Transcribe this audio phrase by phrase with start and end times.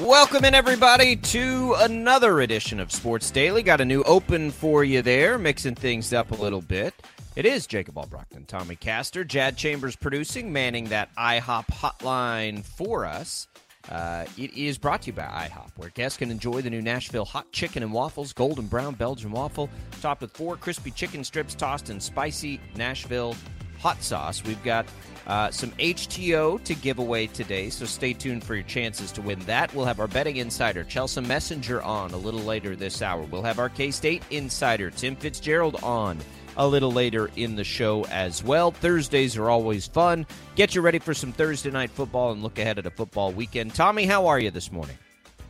[0.00, 3.62] Welcome in, everybody, to another edition of Sports Daily.
[3.62, 6.94] Got a new open for you there, mixing things up a little bit.
[7.36, 13.48] It is Jacob Albrockton, Tommy Castor, Jad Chambers producing, manning that IHOP hotline for us.
[13.90, 17.26] Uh, it is brought to you by IHOP, where guests can enjoy the new Nashville
[17.26, 19.68] hot chicken and waffles, golden brown Belgian waffle,
[20.00, 23.36] topped with four crispy chicken strips tossed in spicy Nashville
[23.82, 24.44] hot sauce.
[24.44, 24.86] We've got
[25.26, 29.38] uh, some HTO to give away today, so stay tuned for your chances to win
[29.40, 29.74] that.
[29.74, 33.22] We'll have our betting insider, Chelsea Messenger, on a little later this hour.
[33.22, 36.18] We'll have our K State insider, Tim Fitzgerald, on
[36.56, 38.70] a little later in the show as well.
[38.70, 40.26] Thursdays are always fun.
[40.54, 43.74] Get you ready for some Thursday night football and look ahead at a football weekend.
[43.74, 44.96] Tommy, how are you this morning?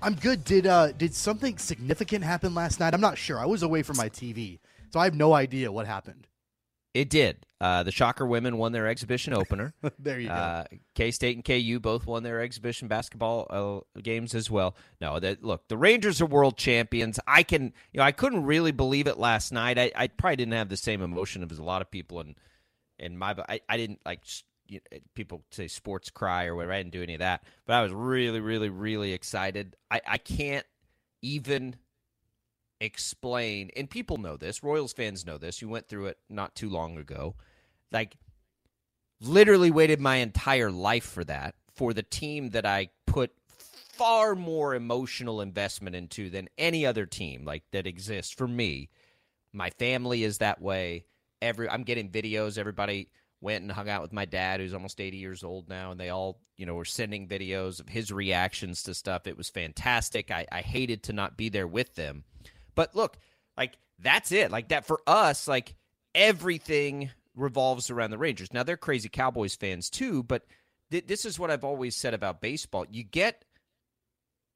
[0.01, 0.45] I'm good.
[0.45, 2.95] Did uh did something significant happen last night?
[2.95, 3.39] I'm not sure.
[3.39, 4.59] I was away from my TV,
[4.91, 6.27] so I have no idea what happened.
[6.95, 7.47] It did.
[7.59, 9.73] Uh, the Shocker women won their exhibition opener.
[9.99, 10.35] there you go.
[10.35, 14.75] Uh, K State and KU both won their exhibition basketball uh, games as well.
[15.01, 17.19] No, that look, the Rangers are world champions.
[17.27, 19.79] I can, you know, I couldn't really believe it last night.
[19.79, 22.35] I, I probably didn't have the same emotion as a lot of people in
[22.99, 23.35] in my.
[23.49, 24.25] I, I didn't like
[24.69, 26.73] you know, people say sports cry or whatever.
[26.73, 29.77] I didn't do any of that, but I was really, really, really excited.
[29.91, 30.67] I, I can't
[31.23, 31.77] even
[32.83, 34.63] explain, and people know this.
[34.63, 35.63] Royals fans know this.
[35.63, 37.37] You went through it not too long ago.
[37.91, 38.17] Like,
[39.21, 44.75] literally waited my entire life for that for the team that I put far more
[44.75, 48.91] emotional investment into than any other team like that exists for me.
[49.53, 51.05] My family is that way.
[51.41, 52.59] Every I'm getting videos.
[52.59, 53.11] Everybody
[53.41, 56.11] went and hung out with my dad, who's almost 80 years old now, and they
[56.11, 59.27] all, you know, were sending videos of his reactions to stuff.
[59.27, 60.31] It was fantastic.
[60.31, 62.25] I, I hated to not be there with them.
[62.75, 63.19] But look,
[63.57, 64.51] like that's it.
[64.51, 65.75] Like that for us, like
[66.15, 68.53] everything revolves around the Rangers.
[68.53, 70.45] Now they're crazy Cowboys fans too, but
[70.91, 72.87] th- this is what I've always said about baseball.
[72.91, 73.45] You get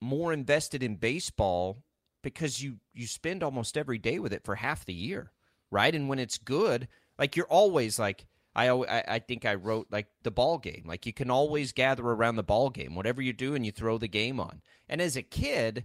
[0.00, 1.82] more invested in baseball
[2.22, 5.32] because you you spend almost every day with it for half the year,
[5.70, 5.94] right?
[5.94, 6.88] And when it's good,
[7.18, 8.70] like you're always like I
[9.06, 10.84] I think I wrote like the ball game.
[10.86, 12.94] Like you can always gather around the ball game.
[12.94, 14.60] Whatever you do, and you throw the game on.
[14.88, 15.84] And as a kid,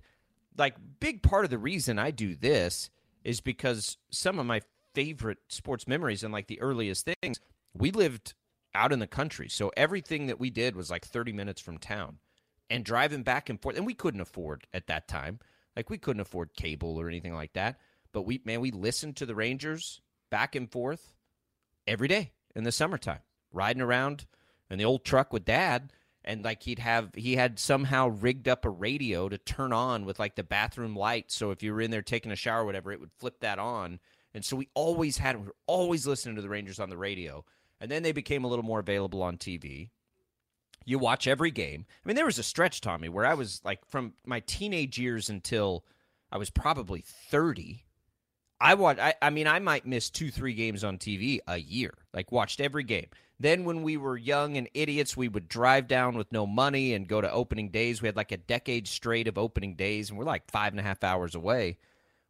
[0.57, 2.89] like big part of the reason I do this
[3.23, 4.62] is because some of my
[4.94, 7.39] favorite sports memories and like the earliest things,
[7.73, 8.34] we lived
[8.73, 9.50] out in the country.
[9.50, 12.17] So everything that we did was like 30 minutes from town
[12.69, 13.78] and driving back and forth.
[13.78, 15.39] And we couldn't afford at that time,
[15.75, 17.79] like we couldn't afford cable or anything like that.
[18.13, 21.13] But we, man, we listened to the Rangers back and forth
[21.88, 23.19] every day in the summertime,
[23.51, 24.25] riding around
[24.69, 28.65] in the old truck with dad and like he'd have he had somehow rigged up
[28.65, 31.91] a radio to turn on with like the bathroom light so if you were in
[31.91, 33.99] there taking a shower or whatever it would flip that on.
[34.33, 37.43] And so we always had we were always listening to the rangers on the radio.
[37.81, 39.89] And then they became a little more available on tv
[40.85, 41.85] you watch every game.
[41.89, 45.29] I mean there was a stretch tommy where i was like from my teenage years
[45.29, 45.85] until
[46.31, 47.83] i was probably 30
[48.59, 51.93] i watch I, I mean i might miss two three games on tv a year
[52.13, 53.07] like watched every game
[53.41, 57.07] then, when we were young and idiots, we would drive down with no money and
[57.07, 58.01] go to opening days.
[58.01, 60.83] We had like a decade straight of opening days, and we're like five and a
[60.83, 61.77] half hours away,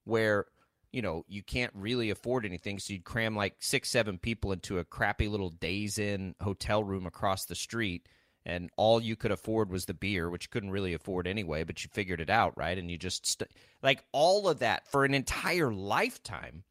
[0.03, 0.45] where
[0.91, 2.79] you know you can't really afford anything.
[2.79, 7.05] So you'd cram like six, seven people into a crappy little Days Inn hotel room
[7.05, 8.07] across the street,
[8.45, 11.63] and all you could afford was the beer, which you couldn't really afford anyway.
[11.63, 12.77] But you figured it out, right?
[12.77, 13.51] And you just st-
[13.81, 16.63] like all of that for an entire lifetime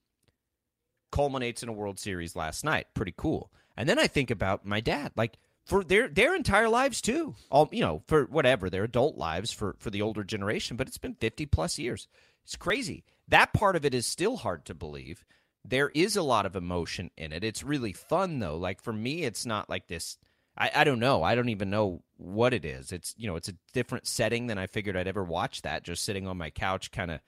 [1.11, 2.87] culminates in a World Series last night.
[2.94, 3.50] Pretty cool.
[3.81, 7.35] And then I think about my dad, like for their their entire lives too.
[7.50, 10.99] All you know, for whatever their adult lives for for the older generation, but it's
[10.99, 12.06] been 50 plus years.
[12.44, 13.05] It's crazy.
[13.29, 15.25] That part of it is still hard to believe.
[15.65, 17.43] There is a lot of emotion in it.
[17.43, 18.59] It's really fun though.
[18.59, 20.19] Like for me, it's not like this.
[20.59, 21.23] I, I don't know.
[21.23, 22.93] I don't even know what it is.
[22.93, 25.85] It's you know it's a different setting than I figured I'd ever watch that.
[25.85, 27.21] Just sitting on my couch, kind of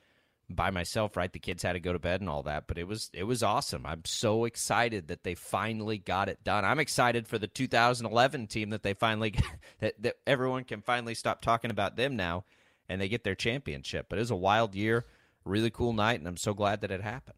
[0.55, 1.17] by myself.
[1.17, 3.25] Right, the kids had to go to bed and all that, but it was it
[3.25, 3.87] was awesome.
[3.87, 6.65] I'm so excited that they finally got it done.
[6.65, 9.35] I'm excited for the 2011 team that they finally
[9.81, 12.45] that that everyone can finally stop talking about them now,
[12.89, 14.07] and they get their championship.
[14.09, 15.05] But it was a wild year,
[15.45, 17.37] really cool night, and I'm so glad that it happened.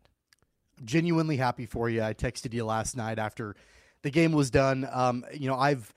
[0.85, 2.03] Genuinely happy for you.
[2.03, 3.55] I texted you last night after
[4.03, 4.87] the game was done.
[4.91, 5.93] Um, you know, I've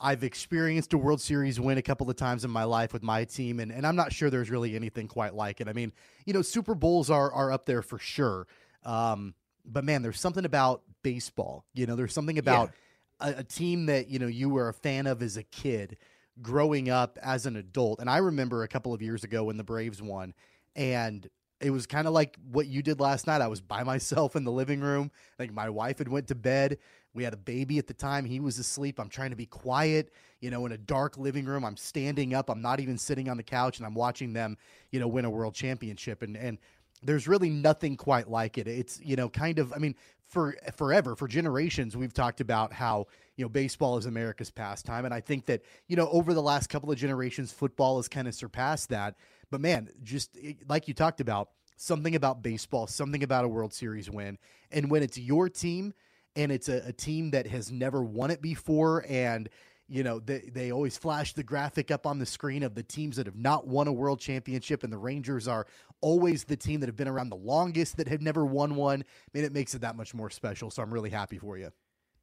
[0.00, 3.24] I've experienced a World Series win a couple of times in my life with my
[3.24, 5.68] team, and, and I'm not sure there's really anything quite like it.
[5.68, 5.92] I mean,
[6.24, 8.46] you know, Super Bowls are are up there for sure.
[8.84, 11.66] Um, but man, there's something about baseball.
[11.74, 12.72] You know, there's something about
[13.20, 13.28] yeah.
[13.28, 15.98] a, a team that you know you were a fan of as a kid,
[16.40, 18.00] growing up as an adult.
[18.00, 20.32] And I remember a couple of years ago when the Braves won,
[20.74, 21.28] and
[21.60, 23.42] it was kind of like what you did last night.
[23.42, 25.10] I was by myself in the living room.
[25.38, 26.78] Like my wife had went to bed.
[27.12, 28.24] We had a baby at the time.
[28.24, 29.00] He was asleep.
[29.00, 31.64] I'm trying to be quiet, you know, in a dark living room.
[31.64, 32.48] I'm standing up.
[32.48, 34.56] I'm not even sitting on the couch and I'm watching them,
[34.90, 36.22] you know, win a world championship.
[36.22, 36.58] And and
[37.02, 38.68] there's really nothing quite like it.
[38.68, 39.96] It's, you know, kind of I mean,
[40.28, 45.04] for forever, for generations, we've talked about how, you know, baseball is America's pastime.
[45.04, 48.28] And I think that, you know, over the last couple of generations, football has kind
[48.28, 49.16] of surpassed that.
[49.50, 50.36] But man, just
[50.68, 54.38] like you talked about, something about baseball, something about a World Series win.
[54.70, 55.94] And when it's your team,
[56.36, 59.48] and it's a, a team that has never won it before and
[59.88, 63.16] you know they, they always flash the graphic up on the screen of the teams
[63.16, 65.66] that have not won a world championship and the rangers are
[66.00, 69.02] always the team that have been around the longest that have never won one.
[69.02, 71.70] I mean it makes it that much more special so i'm really happy for you.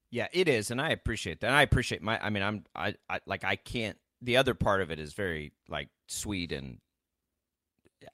[0.10, 2.96] Yeah it is and i appreciate that and i appreciate my i mean i'm I,
[3.10, 6.80] I like i can't the other part of it is very like sweet and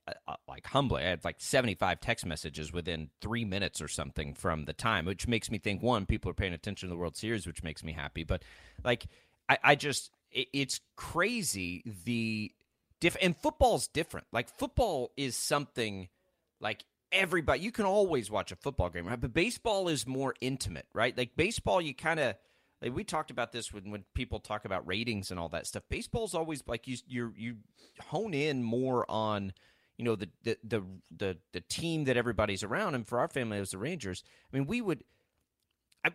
[0.07, 1.03] Uh, uh, like humbly.
[1.03, 5.27] I had like 75 text messages within three minutes or something from the time, which
[5.27, 7.91] makes me think one, people are paying attention to the World Series, which makes me
[7.91, 8.23] happy.
[8.23, 8.43] But
[8.83, 9.05] like,
[9.49, 12.51] I, I just, it, it's crazy the
[13.01, 14.27] diff, and football's different.
[14.31, 16.07] Like, football is something
[16.61, 19.19] like everybody, you can always watch a football game, right?
[19.19, 21.17] But baseball is more intimate, right?
[21.17, 22.35] Like, baseball, you kind of,
[22.81, 25.83] like we talked about this when, when people talk about ratings and all that stuff.
[25.89, 27.55] Baseball's always like you you you
[28.01, 29.53] hone in more on
[29.97, 30.83] you know the, the the
[31.15, 34.57] the the team that everybody's around and for our family it was the rangers i
[34.57, 35.03] mean we would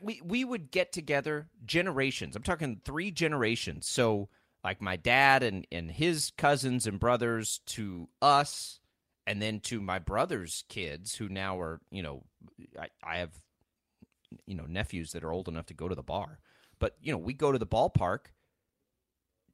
[0.01, 2.37] we we would get together generations.
[2.37, 3.89] I'm talking three generations.
[3.89, 4.29] So
[4.63, 8.81] like my dad and and his cousins and brothers to us
[9.27, 12.25] and then to my brother's kids who now are you know
[12.79, 13.33] i, I have
[14.47, 16.39] you know nephews that are old enough to go to the bar.
[16.79, 18.27] But you know we go to the ballpark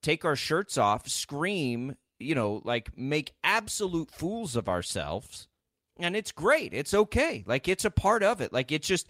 [0.02, 5.48] take our shirts off scream you know, like make absolute fools of ourselves.
[5.98, 6.74] And it's great.
[6.74, 7.44] It's okay.
[7.46, 8.52] Like it's a part of it.
[8.52, 9.06] Like it's just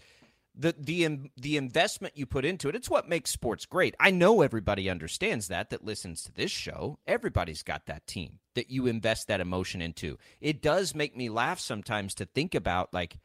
[0.57, 2.75] the the the investment you put into it.
[2.75, 3.95] It's what makes sports great.
[3.99, 6.99] I know everybody understands that that listens to this show.
[7.07, 10.17] Everybody's got that team that you invest that emotion into.
[10.39, 13.17] It does make me laugh sometimes to think about like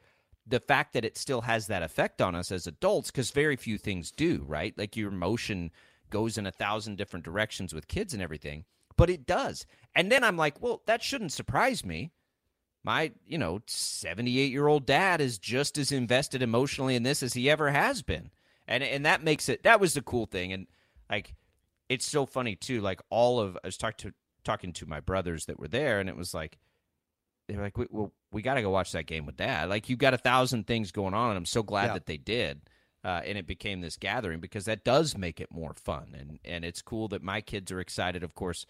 [0.45, 3.77] the fact that it still has that effect on us as adults because very few
[3.77, 4.77] things do, right?
[4.77, 5.71] Like your emotion
[6.09, 8.65] goes in a thousand different directions with kids and everything
[8.97, 9.65] but it does.
[9.95, 12.11] And then I'm like, well, that shouldn't surprise me.
[12.83, 17.33] My, you know, 78 year old dad is just as invested emotionally in this as
[17.33, 18.31] he ever has been.
[18.67, 20.53] And, and that makes it, that was the cool thing.
[20.53, 20.67] And
[21.09, 21.35] like,
[21.89, 22.81] it's so funny too.
[22.81, 26.09] Like, all of, I was talking to, talking to my brothers that were there, and
[26.09, 26.57] it was like,
[27.47, 29.69] they're like, well, we got to go watch that game with dad.
[29.69, 31.93] Like, you've got a thousand things going on, and I'm so glad yeah.
[31.93, 32.61] that they did.
[33.03, 36.15] Uh, and it became this gathering because that does make it more fun.
[36.17, 38.23] And and it's cool that my kids are excited.
[38.23, 38.65] Of course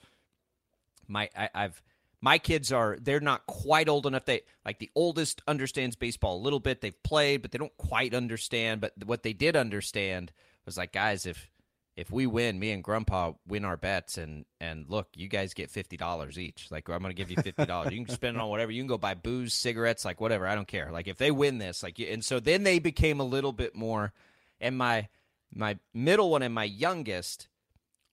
[1.07, 1.81] my I, I've
[2.21, 4.25] my kids are they're not quite old enough.
[4.25, 6.81] They like the oldest understands baseball a little bit.
[6.81, 8.81] They've played but they don't quite understand.
[8.81, 10.31] But what they did understand
[10.65, 11.49] was like guys if
[11.95, 15.71] if we win me and grandpa win our bets and and look you guys get
[15.71, 18.81] $50 each like i'm gonna give you $50 you can spend it on whatever you
[18.81, 21.83] can go buy booze cigarettes like whatever i don't care like if they win this
[21.83, 24.13] like and so then they became a little bit more
[24.59, 25.07] and my
[25.53, 27.47] my middle one and my youngest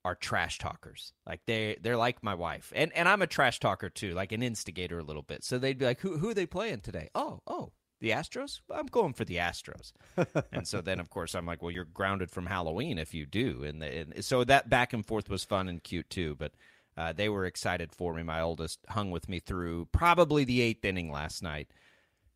[0.05, 1.13] are trash talkers.
[1.27, 2.73] Like they they're like my wife.
[2.75, 5.45] And and I'm a trash talker too, like an instigator a little bit.
[5.45, 7.11] So they'd be like, Who who are they playing today?
[7.15, 8.61] Oh, oh, the Astros?
[8.71, 9.93] I'm going for the Astros.
[10.53, 13.65] and so then of course I'm like, Well, you're grounded from Halloween if you do.
[13.65, 16.35] And, the, and so that back and forth was fun and cute too.
[16.37, 16.53] But
[16.97, 18.23] uh, they were excited for me.
[18.23, 21.69] My oldest hung with me through probably the eighth inning last night.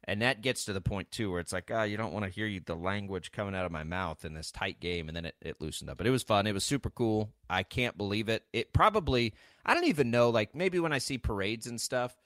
[0.04, 2.30] And that gets to the point too where it's like, oh, you don't want to
[2.30, 5.26] hear you, the language coming out of my mouth in this tight game, and then
[5.26, 5.96] it, it loosened up.
[5.96, 6.48] But it was fun.
[6.48, 7.30] It was super cool.
[7.48, 8.42] I can't believe it.
[8.52, 9.32] It probably
[9.64, 12.16] I don't even know, like maybe when I see parades and stuff,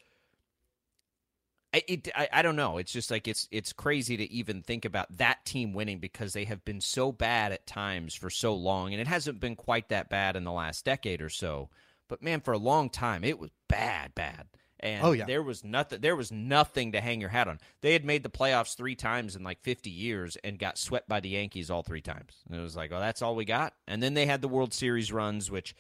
[1.87, 2.78] It, I, I don't know.
[2.78, 6.45] It's just like it's it's crazy to even think about that team winning because they
[6.45, 10.09] have been so bad at times for so long, and it hasn't been quite that
[10.09, 11.71] bad in the last decade or so.
[12.09, 14.47] But man, for a long time, it was bad, bad.
[14.80, 15.25] And oh, yeah.
[15.25, 17.59] there was nothing there was nothing to hang your hat on.
[17.80, 21.21] They had made the playoffs 3 times in like 50 years and got swept by
[21.21, 22.35] the Yankees all 3 times.
[22.47, 24.75] And it was like, "Oh, that's all we got." And then they had the World
[24.75, 25.75] Series runs which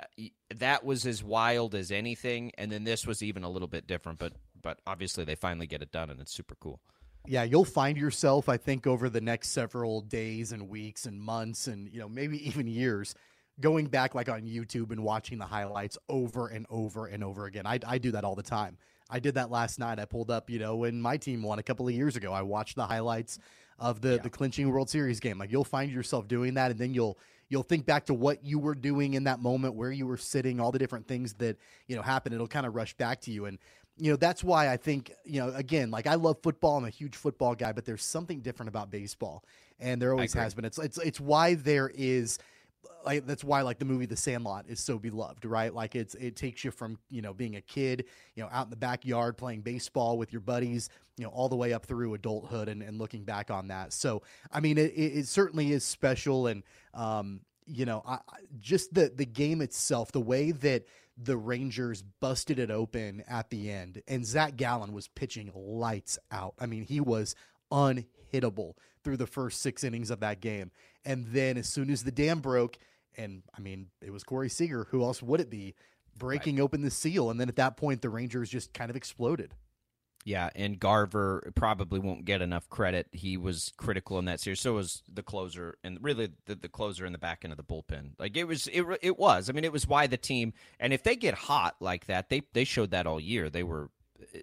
[0.00, 0.24] uh,
[0.54, 4.18] that was as wild as anything and then this was even a little bit different,
[4.18, 6.80] but but obviously they finally get it done and it's super cool.
[7.26, 11.66] Yeah, you'll find yourself I think over the next several days and weeks and months
[11.66, 13.14] and you know maybe even years
[13.60, 17.66] going back like on YouTube and watching the highlights over and over and over again.
[17.66, 18.78] I, I do that all the time.
[19.10, 19.98] I did that last night.
[19.98, 22.32] I pulled up, you know, when my team won a couple of years ago.
[22.32, 23.38] I watched the highlights
[23.78, 24.18] of the yeah.
[24.18, 25.38] the clinching World Series game.
[25.38, 28.58] Like you'll find yourself doing that, and then you'll you'll think back to what you
[28.58, 31.96] were doing in that moment, where you were sitting, all the different things that you
[31.96, 32.34] know happened.
[32.34, 33.58] It'll kind of rush back to you, and
[33.98, 36.76] you know that's why I think you know again, like I love football.
[36.76, 39.44] I'm a huge football guy, but there's something different about baseball,
[39.80, 40.64] and there always has been.
[40.64, 42.38] It's it's it's why there is
[43.04, 45.74] like that's why like the movie The Sandlot is so beloved, right?
[45.74, 48.70] Like it's it takes you from you know being a kid, you know, out in
[48.70, 52.68] the backyard playing baseball with your buddies, you know, all the way up through adulthood
[52.68, 53.92] and, and looking back on that.
[53.92, 56.62] So I mean, it, it certainly is special, and
[56.94, 58.18] um, you know, I,
[58.60, 60.84] just the the game itself, the way that
[61.20, 66.54] the Rangers busted it open at the end, and Zach Gallen was pitching lights out.
[66.58, 67.34] I mean, he was
[67.72, 70.70] unhittable through the first six innings of that game.
[71.04, 72.78] And then as soon as the dam broke,
[73.16, 75.74] and I mean, it was Corey Seager, who else would it be,
[76.16, 76.62] breaking right.
[76.62, 77.30] open the seal.
[77.30, 79.54] And then at that point, the Rangers just kind of exploded.
[80.24, 83.06] Yeah, and Garver probably won't get enough credit.
[83.12, 84.60] He was critical in that series.
[84.60, 87.62] So was the closer, and really the, the closer in the back end of the
[87.64, 88.10] bullpen.
[88.18, 89.48] Like it was, it, it was.
[89.48, 90.52] I mean, it was why the team.
[90.78, 93.48] And if they get hot like that, they they showed that all year.
[93.48, 93.90] They were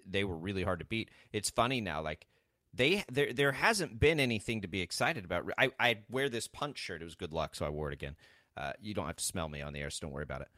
[0.04, 1.10] they were really hard to beat.
[1.32, 2.26] It's funny now, like
[2.74, 5.50] they there there hasn't been anything to be excited about.
[5.58, 7.02] I I wear this punch shirt.
[7.02, 8.16] It was good luck, so I wore it again.
[8.56, 10.48] Uh, you don't have to smell me on the air, so don't worry about it.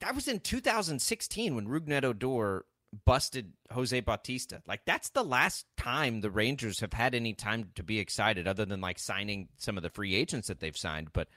[0.00, 2.64] That was in 2016 when Rougned Odor
[3.04, 4.62] busted Jose Bautista.
[4.66, 8.64] Like that's the last time the Rangers have had any time to be excited, other
[8.64, 11.12] than like signing some of the free agents that they've signed.
[11.12, 11.28] But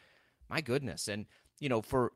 [0.50, 1.26] my goodness, and
[1.60, 2.12] you know for.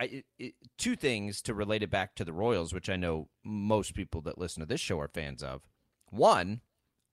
[0.00, 3.94] I, it, two things to relate it back to the Royals, which I know most
[3.94, 5.62] people that listen to this show are fans of.
[6.10, 6.60] One,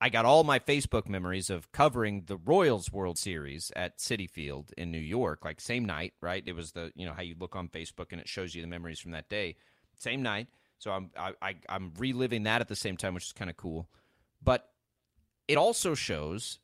[0.02, 4.72] I got all my Facebook memories of covering the Royals World Series at Citi Field
[4.78, 6.42] in New York, like same night, right?
[6.46, 8.68] It was the you know how you look on Facebook and it shows you the
[8.68, 9.58] memories from that day,
[9.98, 10.48] same night.
[10.80, 13.58] So I'm I, I I'm reliving that at the same time, which is kind of
[13.58, 13.88] cool.
[14.42, 14.68] But
[15.48, 16.60] it also shows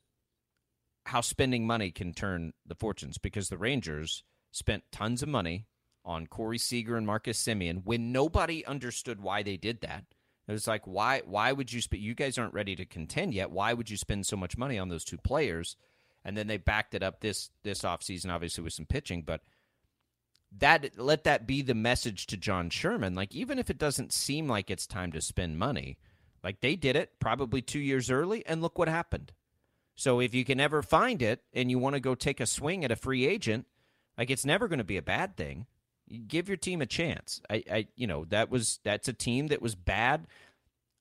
[1.06, 5.68] how spending money can turn the fortunes because the Rangers spent tons of money
[6.04, 10.06] on Corey Seager and Marcus Semien when nobody understood why they did that.
[10.48, 11.22] It was like, why?
[11.26, 12.04] Why would you spend?
[12.04, 13.52] You guys aren't ready to contend yet.
[13.52, 15.76] Why would you spend so much money on those two players?
[16.24, 19.42] And then they backed it up this this offseason, obviously with some pitching, but
[20.60, 23.16] that let that be the message to John Sherman.
[23.16, 25.98] Like, even if it doesn't seem like it's time to spend money,
[26.44, 29.34] like they did it probably two years early, and look what happened.
[29.96, 32.84] So if you can ever find it and you want to go take a swing
[32.84, 33.66] at a free agent,
[34.18, 35.68] like it's never going to be a bad thing
[36.28, 37.42] give your team a chance.
[37.50, 40.28] I, I, you know, that was that's a team that was bad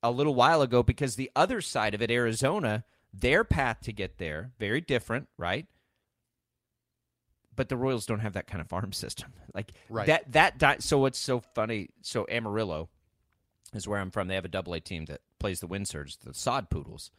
[0.03, 2.83] a little while ago because the other side of it, Arizona,
[3.13, 5.67] their path to get there very different, right?
[7.55, 9.33] But the Royals don't have that kind of farm system.
[9.53, 10.07] Like right.
[10.07, 11.89] that that di- so what's so funny?
[12.01, 12.89] So Amarillo
[13.73, 14.27] is where I'm from.
[14.27, 17.11] They have a double A team that plays the Wind Surge, the Sod Poodles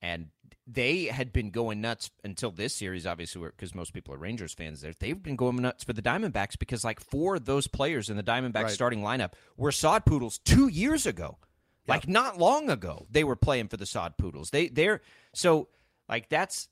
[0.00, 0.28] and
[0.66, 4.80] they had been going nuts until this series, obviously, because most people are Rangers fans.
[4.80, 8.16] There, they've been going nuts for the Diamondbacks because like four of those players in
[8.16, 8.70] the Diamondbacks right.
[8.70, 11.38] starting lineup were Sod Poodles two years ago,
[11.86, 11.88] yep.
[11.88, 13.06] like not long ago.
[13.10, 14.50] They were playing for the Sod Poodles.
[14.50, 15.00] They they're
[15.34, 15.68] so
[16.08, 16.68] like that's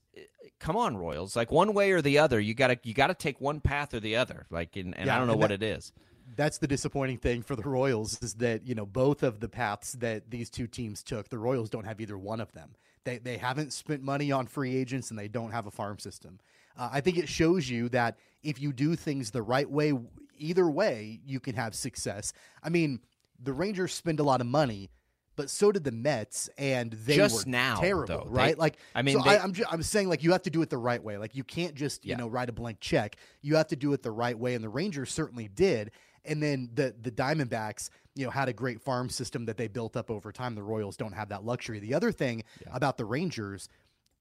[0.59, 2.41] come on Royals, like one way or the other.
[2.41, 4.47] You gotta you gotta take one path or the other.
[4.51, 5.93] Like and, and yeah, I don't know what that, it is
[6.35, 9.93] that's the disappointing thing for the Royals is that you know both of the paths
[9.93, 12.75] that these two teams took, the Royals don't have either one of them.
[13.05, 16.41] They they haven't spent money on free agents and they don't have a farm system.
[16.77, 19.93] Uh, I think it shows you that if you do things the right way,
[20.37, 22.33] either way, you can have success.
[22.63, 23.01] I mean,
[23.43, 24.91] the Rangers spend a lot of money,
[25.37, 28.31] but so did the Mets, and they just were now, terrible, though.
[28.31, 28.57] right?
[28.57, 30.63] They, like, I mean, so they, I, am I'm saying like you have to do
[30.63, 31.19] it the right way.
[31.19, 32.17] Like you can't just you yeah.
[32.17, 33.17] know write a blank check.
[33.43, 35.93] You have to do it the right way, and the Rangers certainly did.
[36.25, 39.97] And then the the Diamondbacks, you know, had a great farm system that they built
[39.97, 40.55] up over time.
[40.55, 41.79] The Royals don't have that luxury.
[41.79, 42.75] The other thing yeah.
[42.75, 43.69] about the Rangers,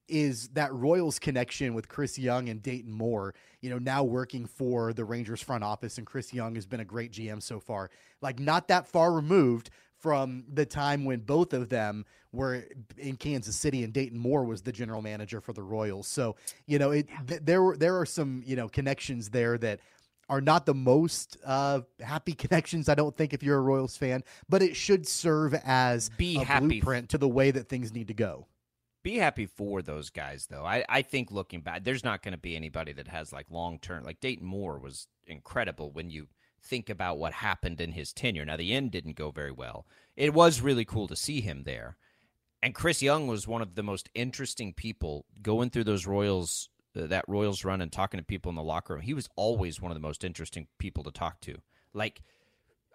[0.08, 4.94] is that Royals connection with Chris Young and Dayton Moore, you know, now working for
[4.94, 7.90] the Rangers front office and Chris Young has been a great GM so far.
[8.22, 9.70] Like not that far removed
[10.06, 12.64] from the time when both of them were
[12.96, 16.06] in Kansas City and Dayton Moore was the general manager for the Royals.
[16.08, 16.36] So,
[16.68, 19.80] you know, it th- there were there are some, you know, connections there that
[20.30, 24.24] are not the most uh, happy connections, I don't think, if you're a Royals fan,
[24.48, 26.68] but it should serve as Be a happy.
[26.68, 28.46] blueprint to the way that things need to go.
[29.02, 30.64] Be happy for those guys, though.
[30.64, 33.80] I, I think looking back, there's not going to be anybody that has like long
[33.80, 34.04] term.
[34.04, 36.28] Like Dayton Moore was incredible when you
[36.66, 38.46] think about what happened in his tenure.
[38.46, 39.86] Now, the end didn't go very well.
[40.16, 41.98] It was really cool to see him there.
[42.62, 46.70] And Chris Young was one of the most interesting people going through those Royals,
[47.00, 49.04] uh, that Royals run and talking to people in the locker room.
[49.04, 51.58] He was always one of the most interesting people to talk to.
[51.94, 52.22] Like,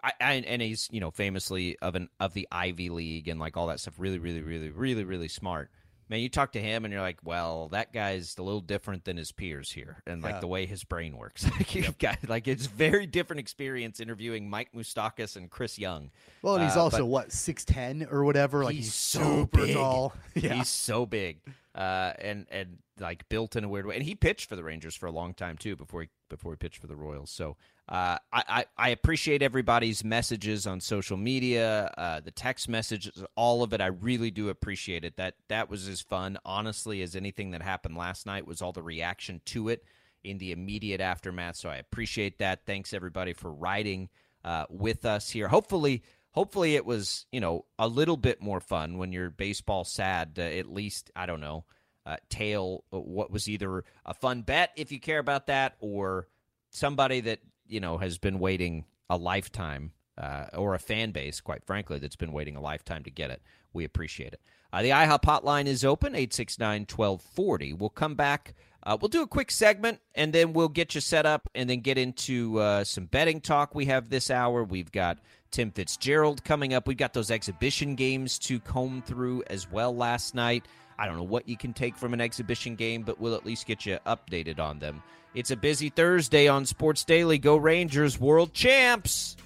[0.03, 3.55] I, I, and he's you know famously of an of the Ivy League and like
[3.55, 3.93] all that stuff.
[3.97, 5.69] Really, really, really, really, really smart.
[6.11, 9.15] Man, you talk to him and you're like, well, that guy's a little different than
[9.15, 10.39] his peers here, and like Yeah.
[10.41, 11.45] the way his brain works.
[11.57, 16.11] Like you've got like it's very different experience interviewing Mike Moustakas and Chris Young.
[16.41, 18.63] Well, and he's Uh, also what six ten or whatever.
[18.65, 19.75] Like He's he's, so super big.
[19.75, 20.13] tall.
[20.35, 21.39] Yeah, He's so big,
[21.75, 23.95] uh, and and like built in a weird way.
[23.95, 26.57] And he pitched for the Rangers for a long time too before he before he
[26.57, 27.31] pitched for the Royals.
[27.31, 27.55] So
[27.89, 33.73] uh, I, I appreciate everybody's messages on social media, uh, the text messages, all of
[33.73, 33.81] it.
[33.81, 35.17] I really do appreciate it.
[35.17, 38.47] That that was as fun, honestly, as anything that happened last night.
[38.47, 39.83] Was all the reaction to it
[40.23, 41.57] in the immediate aftermath.
[41.57, 42.65] So I appreciate that.
[42.65, 44.09] Thanks everybody for riding
[44.45, 45.49] uh, with us here.
[45.49, 50.35] Hopefully hopefully it was you know a little bit more fun when you're baseball sad
[50.35, 51.65] to at least i don't know
[52.05, 56.27] uh, tail what was either a fun bet if you care about that or
[56.71, 57.39] somebody that
[57.71, 62.15] you know has been waiting a lifetime uh, or a fan base quite frankly that's
[62.15, 63.41] been waiting a lifetime to get it
[63.73, 64.41] we appreciate it
[64.73, 69.51] uh, the ihop hotline is open 869-1240 we'll come back uh, we'll do a quick
[69.51, 73.39] segment and then we'll get you set up and then get into uh, some betting
[73.39, 74.63] talk we have this hour.
[74.63, 75.19] We've got
[75.51, 76.87] Tim Fitzgerald coming up.
[76.87, 80.65] We've got those exhibition games to comb through as well last night.
[80.97, 83.65] I don't know what you can take from an exhibition game, but we'll at least
[83.65, 85.03] get you updated on them.
[85.33, 87.37] It's a busy Thursday on Sports Daily.
[87.37, 89.37] Go Rangers, world champs!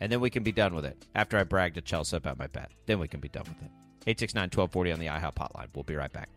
[0.00, 0.96] And then we can be done with it.
[1.14, 3.70] After I brag to Chelsea about my bet, then we can be done with it.
[4.06, 5.66] 869 1240 on the IHOP hotline.
[5.74, 6.30] We'll be right back.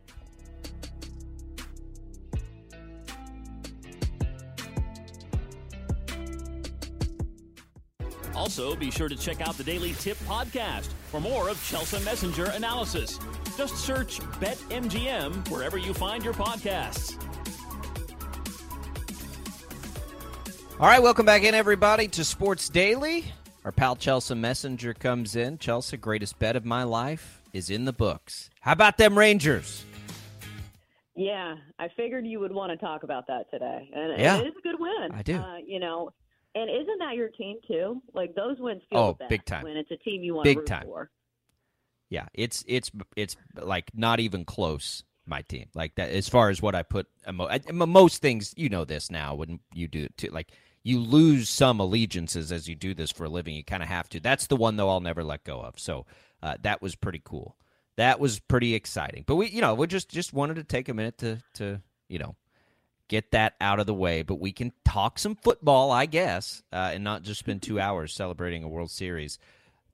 [8.36, 12.46] Also, be sure to check out the Daily Tip podcast for more of Chelsea Messenger
[12.46, 13.20] analysis.
[13.56, 17.16] Just search BetMGM wherever you find your podcasts.
[20.82, 23.26] All right, welcome back in, everybody, to Sports Daily.
[23.64, 25.60] Our pal Chelsea Messenger comes in.
[25.60, 28.50] Chelsea, greatest bet of my life is in the books.
[28.62, 29.86] How about them Rangers?
[31.16, 34.40] Yeah, I figured you would want to talk about that today, and, Yeah.
[34.40, 35.12] it is a good win.
[35.12, 35.36] I do.
[35.38, 36.10] Uh, you know,
[36.56, 38.02] and isn't that your team too?
[38.16, 39.64] Like those wins feel Oh, big time.
[39.66, 40.86] when it's a team you want Big to root time.
[40.86, 41.12] for.
[42.10, 45.04] Yeah, it's it's it's like not even close.
[45.28, 48.70] My team, like that, as far as what I put, emo- I- most things you
[48.70, 50.30] know this now when you do it too.
[50.30, 50.52] Like
[50.84, 53.56] you lose some allegiances as you do this for a living.
[53.56, 54.20] You kind of have to.
[54.20, 55.80] That's the one though I'll never let go of.
[55.80, 56.06] So
[56.42, 57.56] uh, that was pretty cool.
[57.98, 59.24] That was pretty exciting.
[59.28, 62.20] But we, you know, we just just wanted to take a minute to to you
[62.20, 62.36] know
[63.08, 64.22] get that out of the way.
[64.24, 68.14] But we can talk some football, I guess, uh, and not just spend two hours
[68.14, 69.38] celebrating a World Series.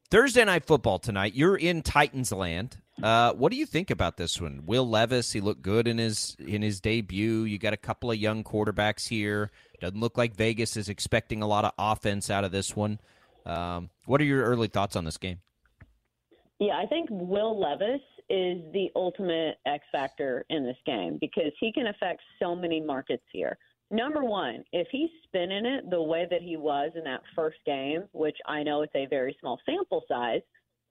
[0.10, 1.34] Thursday night football tonight.
[1.34, 2.78] You're in Titans land.
[3.02, 4.63] Uh, what do you think about this one?
[4.65, 7.43] Will Levis, he looked good in his in his debut.
[7.43, 9.52] You got a couple of young quarterbacks here.
[9.80, 13.00] Doesn't look like Vegas is expecting a lot of offense out of this one.
[13.46, 15.40] Um, what are your early thoughts on this game?
[16.60, 21.72] Yeah, I think Will Levis is the ultimate X factor in this game because he
[21.72, 23.58] can affect so many markets here.
[23.90, 28.04] Number one, if he's spinning it the way that he was in that first game,
[28.12, 30.42] which I know it's a very small sample size,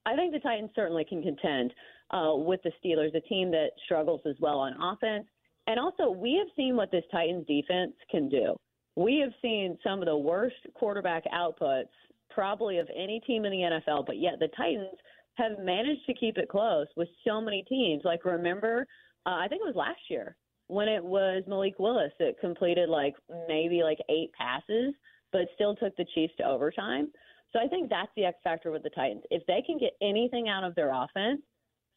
[0.07, 1.75] I think the Titans certainly can contend
[2.11, 5.27] uh, with the Steelers, a team that struggles as well on offense.
[5.67, 8.57] And also, we have seen what this Titans defense can do.
[8.97, 11.89] We have seen some of the worst quarterback outputs,
[12.31, 14.99] probably of any team in the NFL, but yet the Titans
[15.35, 18.03] have managed to keep it close with so many teams.
[18.05, 18.87] Like, remember,
[19.27, 20.37] uh, I think it was last year
[20.69, 23.15] when it was Malik Willis that completed like
[23.47, 24.95] maybe like eight passes,
[25.33, 27.09] but still took the Chiefs to overtime.
[27.53, 29.23] So I think that's the X factor with the Titans.
[29.31, 31.43] If they can get anything out of their offense,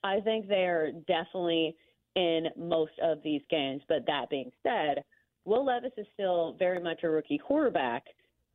[0.04, 1.76] I think they're definitely
[2.16, 3.82] in most of these games.
[3.88, 5.04] But that being said,
[5.46, 8.04] Will Levis is still very much a rookie quarterback.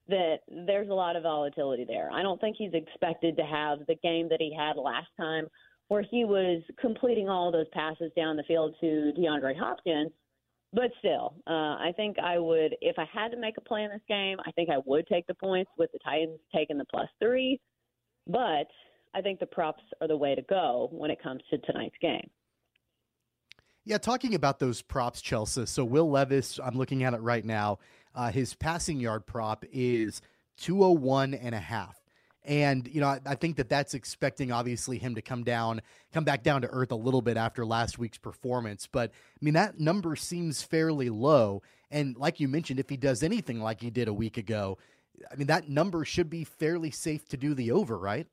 [0.06, 2.10] That there's a lot of volatility there.
[2.12, 5.46] I don't think he's expected to have the game that he had last time
[5.88, 10.10] where he was completing all those passes down the field to DeAndre Hopkins.
[10.72, 13.90] But still, uh, I think I would, if I had to make a play in
[13.90, 17.08] this game, I think I would take the points with the Titans taking the plus
[17.20, 17.60] three.
[18.26, 18.66] But
[19.14, 22.28] I think the props are the way to go when it comes to tonight's game.
[23.86, 25.66] Yeah, talking about those props, Chelsea.
[25.66, 27.78] So Will Levis, I'm looking at it right now.
[28.14, 30.22] Uh, his passing yard prop is
[30.58, 32.00] 201 and a half.
[32.46, 35.80] And, you know, I, I, think that that's expecting, obviously, him to come down,
[36.12, 38.86] come back down to earth a little bit after last week's performance.
[38.90, 41.62] But, I mean, that number seems fairly low.
[41.90, 44.76] And, like you mentioned, if he does anything like he did a week ago,
[45.30, 48.26] I mean, that number should be fairly safe to do the over, right?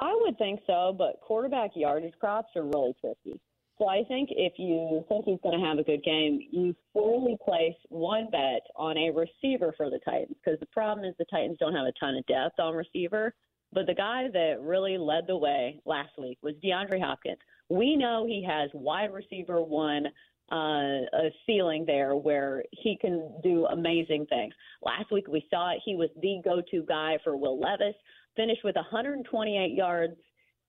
[0.00, 3.40] I would think so, but quarterback yardage props are really tricky.
[3.78, 7.36] So I think if you think he's going to have a good game, you fully
[7.44, 11.58] place one bet on a receiver for the Titans because the problem is the Titans
[11.60, 13.34] don't have a ton of depth on receiver.
[13.72, 17.38] But the guy that really led the way last week was DeAndre Hopkins.
[17.68, 20.06] We know he has wide receiver one
[20.50, 24.54] uh, a ceiling there where he can do amazing things.
[24.82, 25.82] Last week we saw it.
[25.84, 27.94] He was the go-to guy for Will Levis.
[28.34, 30.16] Finished with 128 yards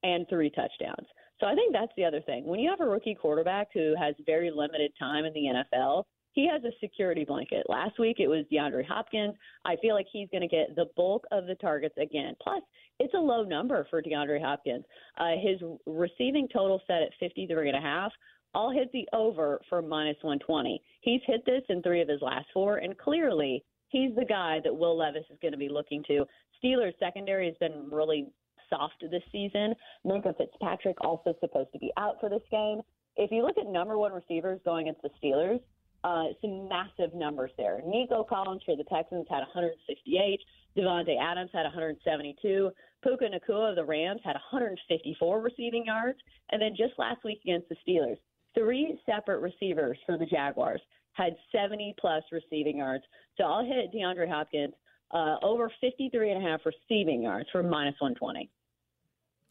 [0.02, 1.06] and three touchdowns.
[1.40, 2.44] So I think that's the other thing.
[2.44, 6.46] When you have a rookie quarterback who has very limited time in the NFL, he
[6.46, 7.66] has a security blanket.
[7.68, 9.34] Last week it was DeAndre Hopkins.
[9.64, 12.34] I feel like he's going to get the bulk of the targets again.
[12.42, 12.62] Plus,
[13.00, 14.84] it's a low number for DeAndre Hopkins.
[15.18, 18.12] Uh, his receiving total set at 53 and a half.
[18.54, 20.82] I'll hit the over for minus 120.
[21.00, 24.74] He's hit this in three of his last four, and clearly he's the guy that
[24.74, 26.26] Will Levis is going to be looking to.
[26.62, 28.28] Steelers secondary has been really
[28.70, 29.74] soft this season.
[30.06, 32.80] Minkah Fitzpatrick also supposed to be out for this game.
[33.16, 35.60] If you look at number one receivers going against the Steelers,
[36.02, 37.82] uh, some massive numbers there.
[37.84, 40.40] Nico Collins for the Texans had 168.
[40.76, 42.70] Davante Adams had 172.
[43.02, 46.18] Puka Nacua of the Rams had 154 receiving yards.
[46.52, 48.16] And then just last week against the Steelers,
[48.54, 50.80] three separate receivers for the Jaguars
[51.12, 53.04] had 70 plus receiving yards.
[53.36, 54.74] So I'll hit DeAndre Hopkins
[55.10, 58.48] uh, over 53 and a half receiving yards for minus 120.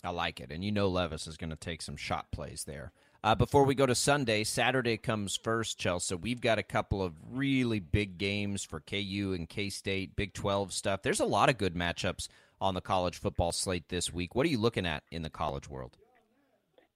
[0.04, 0.52] I like it.
[0.52, 2.92] And you know Levis is going to take some shot plays there.
[3.22, 6.16] Uh, before we go to Sunday, Saturday comes first, Chelsea.
[6.16, 10.72] We've got a couple of really big games for KU and K State, Big 12
[10.72, 11.02] stuff.
[11.02, 12.30] There's a lot of good matchups
[12.62, 14.36] on the college football slate this week.
[14.36, 15.98] What are you looking at in the college world?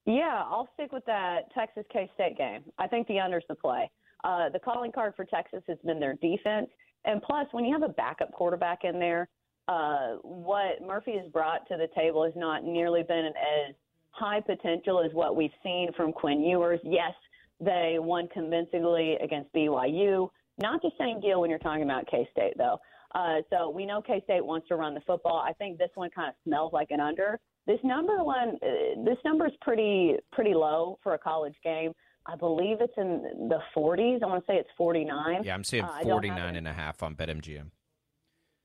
[0.06, 2.64] Yeah, I'll stick with that Texas K State game.
[2.78, 3.90] I think the under's the play.
[4.24, 6.70] Uh, the calling card for Texas has been their defense.
[7.06, 9.28] And plus, when you have a backup quarterback in there,
[9.68, 13.76] uh, what Murphy has brought to the table has not nearly been as
[14.12, 16.80] high potential as what we've seen from Quinn Ewers.
[16.84, 17.14] Yes,
[17.60, 20.30] they won convincingly against BYU.
[20.62, 22.78] Not the same deal when you're talking about K State, though.
[23.16, 25.38] Uh, so we know K State wants to run the football.
[25.38, 27.40] I think this one kind of smells like an under.
[27.66, 31.94] This number one, uh, this number is pretty pretty low for a college game.
[32.26, 34.24] I believe it's in the 40s.
[34.24, 35.44] I want to say it's 49.
[35.44, 37.70] Yeah, I'm saying uh, 49 and a half on BetMGM.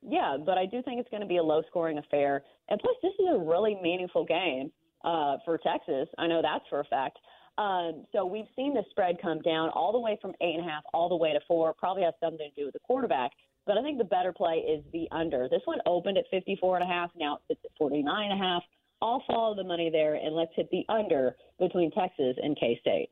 [0.02, 2.42] Yeah, but I do think it's going to be a low scoring affair.
[2.68, 4.70] And plus, this is a really meaningful game
[5.04, 6.08] uh, for Texas.
[6.18, 7.18] I know that's for a fact.
[7.58, 10.70] Um, so we've seen the spread come down all the way from eight and a
[10.70, 11.74] half all the way to four.
[11.74, 13.32] Probably has something to do with the quarterback.
[13.66, 15.48] But I think the better play is the under.
[15.50, 17.10] This one opened at 54 and a half.
[17.16, 18.62] Now it's at 49 and a half.
[19.02, 23.10] I'll follow the money there and let's hit the under between Texas and K State.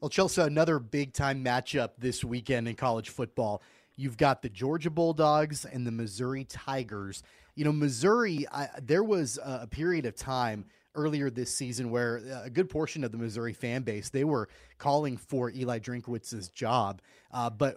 [0.00, 3.62] Well, Chelsea, another big time matchup this weekend in college football.
[3.96, 7.22] You've got the Georgia Bulldogs and the Missouri Tigers.
[7.54, 12.50] You know, Missouri, I, there was a period of time earlier this season where a
[12.50, 17.00] good portion of the Missouri fan base they were calling for Eli Drinkwitz's job,
[17.32, 17.76] uh, but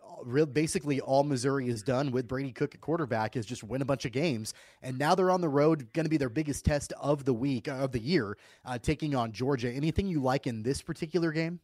[0.54, 4.06] basically all Missouri has done with Brady Cook at quarterback is just win a bunch
[4.06, 7.26] of games, and now they're on the road, going to be their biggest test of
[7.26, 9.72] the week of the year, uh, taking on Georgia.
[9.72, 11.60] Anything you like in this particular game?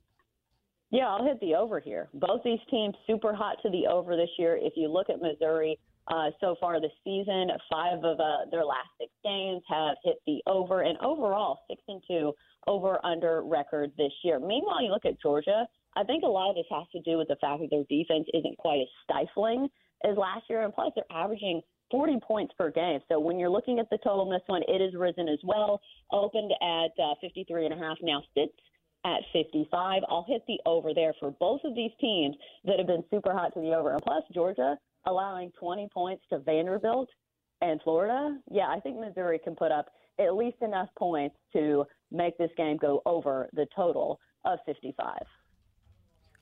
[0.96, 2.08] Yeah, I'll hit the over here.
[2.14, 4.58] Both these teams super hot to the over this year.
[4.60, 5.78] If you look at Missouri
[6.08, 10.42] uh, so far this season, five of uh, their last six games have hit the
[10.48, 12.32] over, and overall six and two
[12.66, 14.40] over under record this year.
[14.40, 15.68] Meanwhile, you look at Georgia.
[15.98, 18.28] I think a lot of this has to do with the fact that their defense
[18.34, 19.68] isn't quite as stifling
[20.10, 21.60] as last year, and plus they're averaging
[21.92, 23.02] 40 points per game.
[23.10, 25.82] So when you're looking at the total in this one, it has risen as well.
[26.14, 28.54] Opened at uh, 53 and a half, now sits
[29.06, 30.02] at 55.
[30.10, 33.54] I'll hit the over there for both of these teams that have been super hot
[33.54, 33.94] to the over.
[33.94, 37.08] And plus, Georgia allowing 20 points to Vanderbilt
[37.62, 38.38] and Florida.
[38.52, 39.88] Yeah, I think Missouri can put up
[40.20, 45.20] at least enough points to make this game go over the total of 55.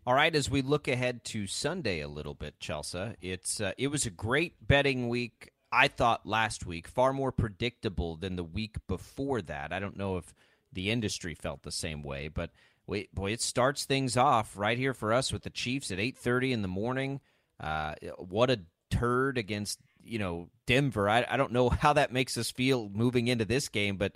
[0.06, 3.88] All right, as we look ahead to Sunday a little bit, Chelsea, it's uh, it
[3.88, 8.76] was a great betting week I thought last week, far more predictable than the week
[8.88, 9.73] before that.
[9.73, 10.32] I don't know if
[10.73, 12.51] the industry felt the same way, but
[12.88, 16.51] wait, boy, it starts things off right here for us with the Chiefs at 8:30
[16.51, 17.21] in the morning.
[17.59, 21.09] Uh, what a turd against you know Denver.
[21.09, 24.15] I, I don't know how that makes us feel moving into this game, but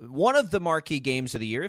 [0.00, 1.68] one of the marquee games of the year.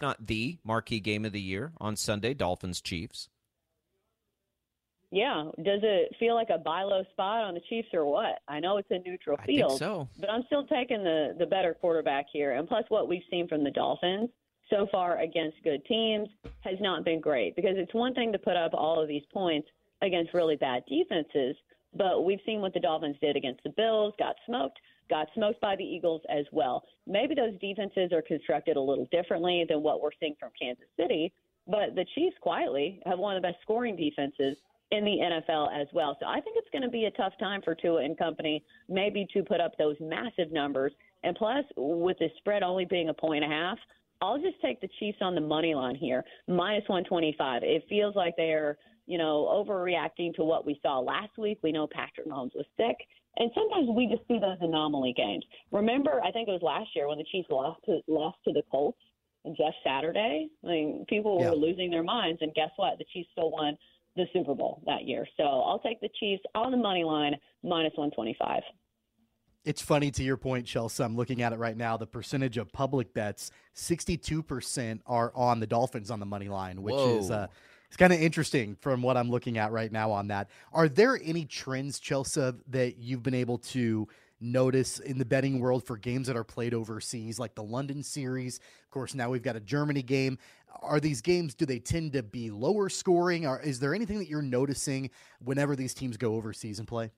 [0.00, 3.28] Not the marquee game of the year on Sunday, Dolphins Chiefs.
[5.10, 5.44] Yeah.
[5.56, 8.40] Does it feel like a buy low spot on the Chiefs or what?
[8.46, 10.08] I know it's a neutral I field, think so.
[10.20, 12.52] but I'm still taking the the better quarterback here.
[12.52, 14.28] And plus, what we've seen from the Dolphins
[14.70, 16.28] so far against good teams
[16.60, 17.56] has not been great.
[17.56, 19.68] Because it's one thing to put up all of these points
[20.02, 21.56] against really bad defenses,
[21.96, 24.78] but we've seen what the Dolphins did against the Bills, got smoked,
[25.08, 26.84] got smoked by the Eagles as well.
[27.06, 31.32] Maybe those defenses are constructed a little differently than what we're seeing from Kansas City,
[31.66, 34.56] but the Chiefs quietly have one of the best scoring defenses
[34.90, 35.18] in the
[35.50, 36.16] NFL as well.
[36.20, 39.26] So I think it's going to be a tough time for Tua and company maybe
[39.34, 40.92] to put up those massive numbers.
[41.24, 43.78] And plus, with the spread only being a point and a half,
[44.20, 47.62] I'll just take the Chiefs on the money line here, minus 125.
[47.62, 51.58] It feels like they're, you know, overreacting to what we saw last week.
[51.62, 52.96] We know Patrick Mahomes was sick.
[53.38, 55.44] And sometimes we just see those anomaly games.
[55.70, 58.62] Remember, I think it was last year when the Chiefs lost to lost to the
[58.70, 58.98] Colts
[59.56, 60.48] just Saturday.
[60.64, 61.50] I mean, people Yeah.
[61.50, 62.98] were losing their minds, and guess what?
[62.98, 63.78] The Chiefs still won
[64.16, 65.26] the Super Bowl that year.
[65.36, 68.62] So I'll take the Chiefs on the money line, minus 125.
[69.64, 71.02] It's funny to your point, Chelsea.
[71.04, 71.96] I'm looking at it right now.
[71.96, 76.96] The percentage of public bets, 62% are on the Dolphins on the money line, which
[76.96, 77.36] is Whoa.
[77.36, 77.46] uh,
[77.88, 80.50] it's kind of interesting from what I'm looking at right now on that.
[80.72, 84.06] Are there any trends, Chelsea, that you've been able to
[84.40, 88.58] notice in the betting world for games that are played overseas, like the London series?
[88.58, 90.38] Of course, now we've got a Germany game.
[90.82, 93.46] Are these games, do they tend to be lower scoring?
[93.46, 95.10] Or is there anything that you're noticing
[95.42, 97.10] whenever these teams go overseas and play?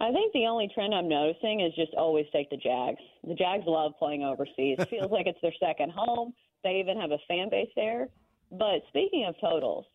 [0.00, 3.00] I think the only trend I'm noticing is just always take the Jags.
[3.22, 4.78] The Jags love playing overseas.
[4.80, 6.32] It feels like it's their second home.
[6.64, 8.08] They even have a fan base there.
[8.50, 9.86] But speaking of totals,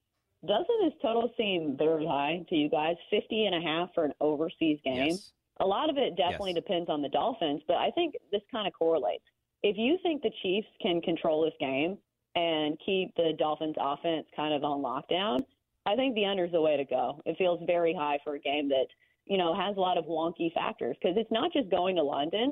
[0.45, 2.95] doesn't this total seem very high to you guys?
[3.09, 5.07] 50 and a half for an overseas game?
[5.07, 5.31] Yes.
[5.59, 6.63] A lot of it definitely Yes.
[6.63, 9.23] depends on the Dolphins, but I think this kind of correlates.
[9.63, 11.97] If you think the Chiefs can control this game
[12.35, 15.45] and keep the Dolphins offense kind of on lockdown,
[15.85, 17.21] I think the under's the way to go.
[17.25, 18.87] It feels very high for a game that,
[19.25, 22.51] you know, has a lot of wonky factors because it's not just going to London.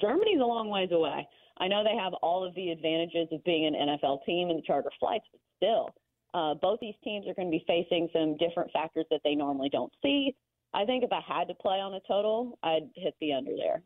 [0.00, 1.28] Germany's a long ways away.
[1.58, 4.62] I know they have all of the advantages of being an NFL team and the
[4.62, 5.90] charter flights, but still,
[6.34, 9.68] uh, both these teams are going to be facing some different factors that they normally
[9.68, 10.34] don't see.
[10.74, 13.82] I think if I had to play on a total, I'd hit the under there.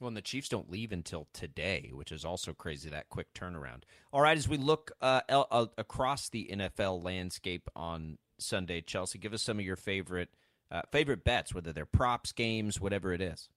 [0.00, 3.82] Well, and the Chiefs don't leave until today, which is also crazy that quick turnaround.
[4.12, 9.18] All right, as we look uh, el- uh, across the NFL landscape on Sunday, Chelsea,
[9.18, 10.30] give us some of your favorite
[10.70, 13.48] uh, favorite bets, whether they're props, games, whatever it is.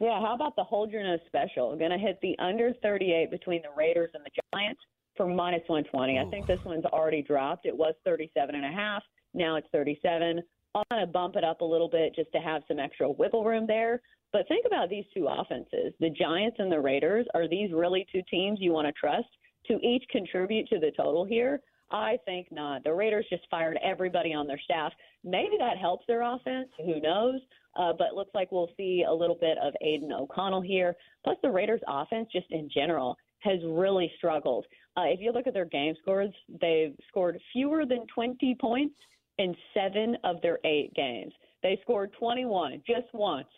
[0.00, 1.76] Yeah, how about the hold your nose special?
[1.76, 4.80] Going to hit the under 38 between the Raiders and the Giants
[5.16, 6.18] for minus 120.
[6.18, 7.66] I think this one's already dropped.
[7.66, 9.02] It was 37 and a half.
[9.34, 10.42] Now it's 37.
[10.74, 13.44] I'm going to bump it up a little bit just to have some extra wiggle
[13.44, 14.00] room there.
[14.32, 15.94] But think about these two offenses.
[16.00, 17.26] The Giants and the Raiders.
[17.34, 19.28] Are these really two teams you want to trust
[19.68, 21.60] to each contribute to the total here?
[21.90, 22.84] I think not.
[22.84, 24.92] The Raiders just fired everybody on their staff.
[25.22, 26.68] Maybe that helps their offense.
[26.78, 27.40] Who knows?
[27.76, 30.94] Uh, but looks like we'll see a little bit of Aidan O'Connell here.
[31.24, 34.64] Plus, the Raiders' offense, just in general, has really struggled.
[34.96, 38.94] Uh, if you look at their game scores, they've scored fewer than 20 points
[39.38, 41.32] in seven of their eight games.
[41.62, 43.48] They scored 21 just once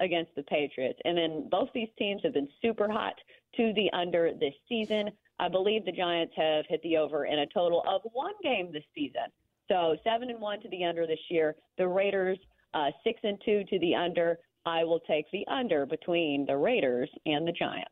[0.00, 0.98] against the Patriots.
[1.04, 3.14] And then both these teams have been super hot
[3.56, 5.10] to the under this season.
[5.42, 8.84] I believe the Giants have hit the over in a total of one game this
[8.94, 9.26] season.
[9.66, 11.56] So seven and one to the under this year.
[11.78, 12.38] The Raiders
[12.74, 14.38] uh, six and two to the under.
[14.64, 17.90] I will take the under between the Raiders and the Giants.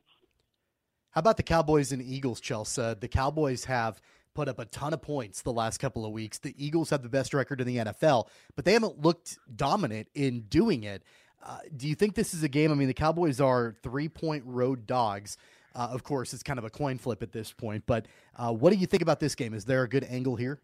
[1.10, 2.94] How about the Cowboys and Eagles, Chelsea?
[3.00, 4.00] The Cowboys have
[4.32, 6.38] put up a ton of points the last couple of weeks.
[6.38, 10.42] The Eagles have the best record in the NFL, but they haven't looked dominant in
[10.42, 11.02] doing it.
[11.44, 12.70] Uh, do you think this is a game?
[12.70, 15.36] I mean, the Cowboys are three point road dogs.
[15.74, 18.06] Uh, of course, it's kind of a coin flip at this point, but
[18.36, 19.54] uh, what do you think about this game?
[19.54, 20.60] Is there a good angle here?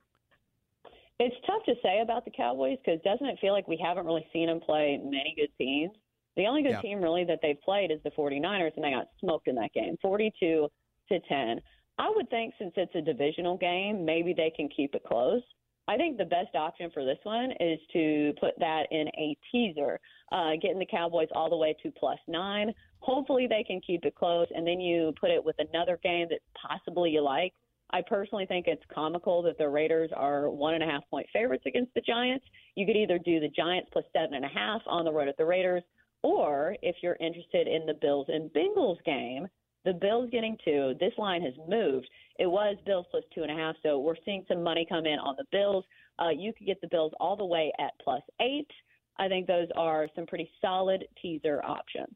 [1.18, 4.26] It's tough to say about the Cowboys because doesn't it feel like we haven't really
[4.32, 5.92] seen them play many good teams?
[6.36, 6.80] The only good yeah.
[6.82, 9.96] team really that they've played is the 49ers, and they got smoked in that game,
[10.02, 10.68] 42
[11.08, 11.60] to 10.
[11.98, 15.42] I would think since it's a divisional game, maybe they can keep it close.
[15.88, 20.00] I think the best option for this one is to put that in a teaser,
[20.32, 22.74] uh, getting the Cowboys all the way to plus nine.
[23.00, 26.40] Hopefully they can keep it close, and then you put it with another game that
[26.60, 27.52] possibly you like.
[27.90, 31.64] I personally think it's comical that the Raiders are one and a half point favorites
[31.66, 32.44] against the Giants.
[32.74, 35.36] You could either do the Giants plus seven and a half on the road at
[35.36, 35.84] the Raiders,
[36.22, 39.46] or if you're interested in the Bills and Bengals game,
[39.84, 40.94] the Bills getting two.
[40.98, 42.08] This line has moved.
[42.40, 45.20] It was Bills plus two and a half, so we're seeing some money come in
[45.20, 45.84] on the Bills.
[46.18, 48.70] Uh, you could get the Bills all the way at plus eight.
[49.18, 52.14] I think those are some pretty solid teaser options.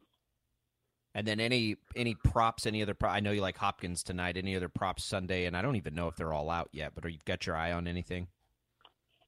[1.13, 2.93] And then any any props, any other?
[2.93, 4.37] Pro- I know you like Hopkins tonight.
[4.37, 5.45] Any other props Sunday?
[5.45, 6.93] And I don't even know if they're all out yet.
[6.95, 8.27] But are you've got your eye on anything?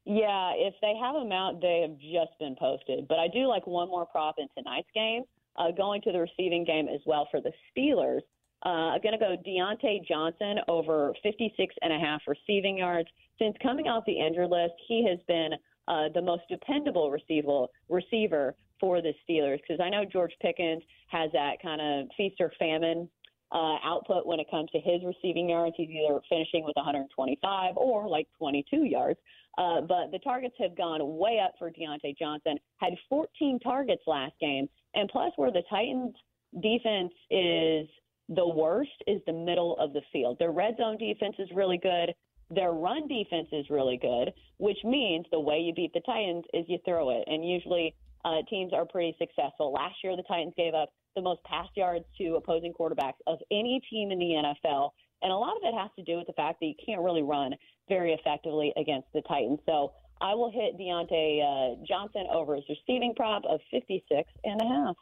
[0.05, 3.07] Yeah, if they have them out, they have just been posted.
[3.07, 5.23] But I do like one more prop in tonight's game,
[5.57, 8.21] uh, going to the receiving game as well for the Steelers.
[8.65, 13.09] Uh, I'm going to go Diontae Johnson over 56 and a half receiving yards.
[13.39, 15.51] Since coming off the injured list, he has been
[15.87, 20.83] uh, the most dependable receiver for the Steelers because I know George Pickens
[21.13, 23.07] has that kind of feast or famine
[23.53, 25.75] uh, output when it comes to his receiving yards.
[25.77, 29.19] He's either finishing with 125 or like 22 yards.
[29.57, 32.57] Uh, but the targets have gone way up for Diontae Johnson.
[32.77, 36.15] Had 14 targets last game, and plus where the Titans
[36.61, 37.87] defense is
[38.29, 40.37] the worst is the middle of the field.
[40.39, 42.13] Their red zone defense is really good.
[42.49, 46.65] Their run defense is really good, which means the way you beat the Titans is
[46.67, 47.23] you throw it.
[47.27, 47.95] And usually
[48.25, 49.71] uh, teams are pretty successful.
[49.71, 53.81] Last year, the Titans gave up the most pass yards to opposing quarterbacks of any
[53.89, 54.91] team in the NFL.
[55.21, 57.23] And a lot of it has to do with the fact that you can't really
[57.23, 57.53] run
[57.87, 59.59] very effectively against the Titans.
[59.65, 64.65] So I will hit Diontae uh, Johnson over his receiving prop of 56 and a
[64.65, 64.95] half.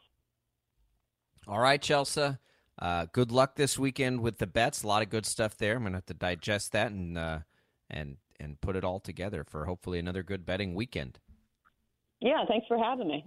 [1.48, 2.36] All right, Chelsea.
[2.78, 4.82] Uh, good luck this weekend with the bets.
[4.82, 5.76] A lot of good stuff there.
[5.76, 7.40] I'm gonna have to digest that and uh,
[7.90, 11.18] and and put it all together for hopefully another good betting weekend.
[12.20, 13.24] Yeah, thanks for having me.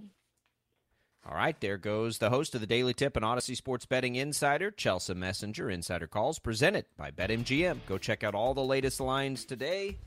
[1.28, 4.70] All right, there goes the host of the Daily Tip and Audacy Sports Betting Insider,
[4.70, 5.72] Chelsea Messenger.
[5.72, 7.80] Insider calls presented by BetMGM.
[7.88, 9.98] Go check out all the latest lines today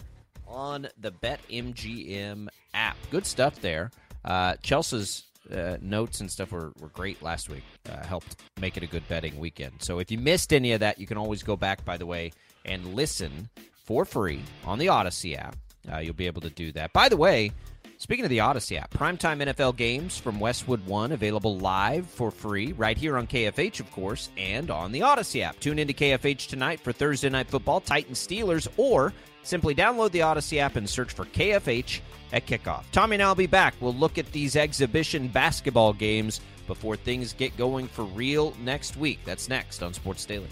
[0.47, 2.97] on the BetMGM app.
[3.11, 3.91] Good stuff there.
[4.25, 7.65] Uh, Chelsea's uh, notes and stuff were, were great last week.
[7.91, 9.73] Uh, helped make it a good betting weekend.
[9.81, 12.31] So if you missed any of that, you can always go back, by the way,
[12.65, 13.49] and listen
[13.85, 15.57] for free on the Audacy app.
[15.93, 16.93] Uh, you'll be able to do that.
[16.93, 17.51] By the way,
[17.99, 22.73] speaking of the Audacy app, primetime NFL games from Westwood One available live for free
[22.73, 25.59] right here on KFH, of course, and on the Audacy app.
[25.61, 30.59] Tune into KFH tonight for Thursday Night Football, Titans Steelers, or simply download the Audacy
[30.59, 32.01] app and search for KFH
[32.33, 32.85] at kickoff.
[32.93, 33.75] Tommy and I'll be back.
[33.81, 39.19] We'll look at these exhibition basketball games before things get going for real next week.
[39.25, 40.49] That's next on Sports Daily.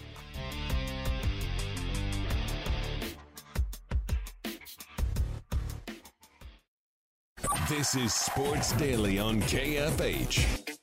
[7.69, 10.76] This is Sports Daily on KFH.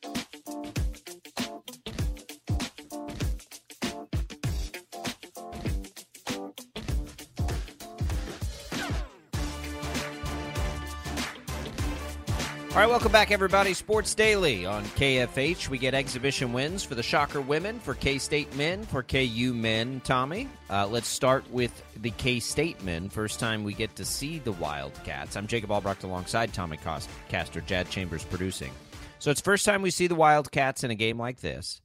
[12.84, 13.74] Right, welcome back, everybody.
[13.74, 15.69] Sports Daily on KFH.
[15.69, 20.02] We get exhibition wins for the Shocker women, for K State men, for KU men.
[20.04, 23.08] Tommy, uh, let's start with the K State men.
[23.08, 25.38] First time we get to see the Wildcats.
[25.38, 28.74] I'm Jacob Albrecht alongside Tommy Cost- Caster, Jad Chambers producing.
[29.19, 31.80] So it's first time we see the Wildcats in a game like this.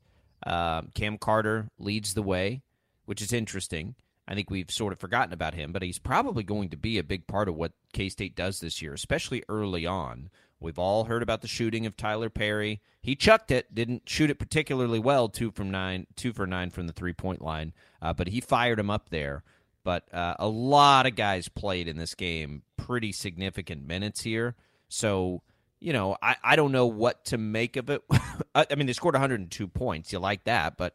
[0.44, 2.62] Um, Cam Carter leads the way,
[3.04, 3.94] which is interesting.
[4.26, 7.04] I think we've sort of forgotten about him, but he's probably going to be a
[7.04, 10.28] big part of what K State does this year, especially early on
[10.60, 12.80] We've all heard about the shooting of Tylor Perry.
[13.00, 16.86] He chucked it, didn't shoot it particularly well, two from nine, two for nine from
[16.86, 19.44] the three point line, uh, but he fired him up there.
[19.84, 24.56] But uh, a lot of guys played in this game, pretty significant minutes here.
[24.88, 25.42] So
[25.80, 28.02] you know, I, I don't know what to make of it.
[28.54, 30.12] I mean, they scored 102 points.
[30.12, 30.94] You like that, but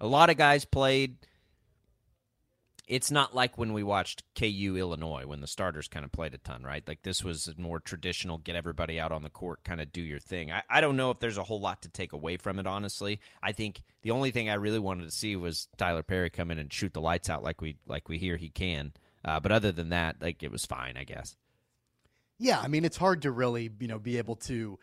[0.00, 1.16] a lot of guys played.
[2.86, 6.38] It's not like when we watched KU Illinois when the starters kind of played a
[6.38, 6.86] ton, right?
[6.86, 10.02] Like this was a more traditional get everybody out on the court, kind of do
[10.02, 10.52] your thing.
[10.52, 13.20] I, I don't know if there's a whole lot to take away from it, honestly.
[13.42, 16.58] I think the only thing I really wanted to see was Tylor Perry come in
[16.58, 18.92] and shoot the lights out like we like we hear he can.
[19.24, 21.36] Uh, but other than that, like it was fine, I guess.
[22.38, 24.78] Yeah, I mean it's hard to really you know be able to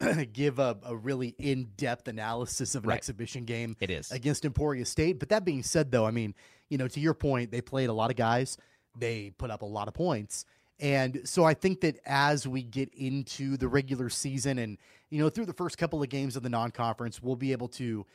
[0.32, 2.96] give a, a really in depth analysis of an Right.
[2.96, 3.76] exhibition game.
[3.80, 4.10] It is.
[4.12, 5.18] against Emporia State.
[5.18, 6.34] But that being said, though, I mean,
[6.68, 8.56] you know, to your point, they played a lot of guys,
[8.96, 10.44] they put up a lot of points.
[10.80, 14.78] And so I think that as we get into the regular season and,
[15.10, 17.68] you know, through the first couple of games of the non conference, we'll be able
[17.68, 18.06] to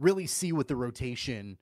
[0.00, 1.58] really see what the rotation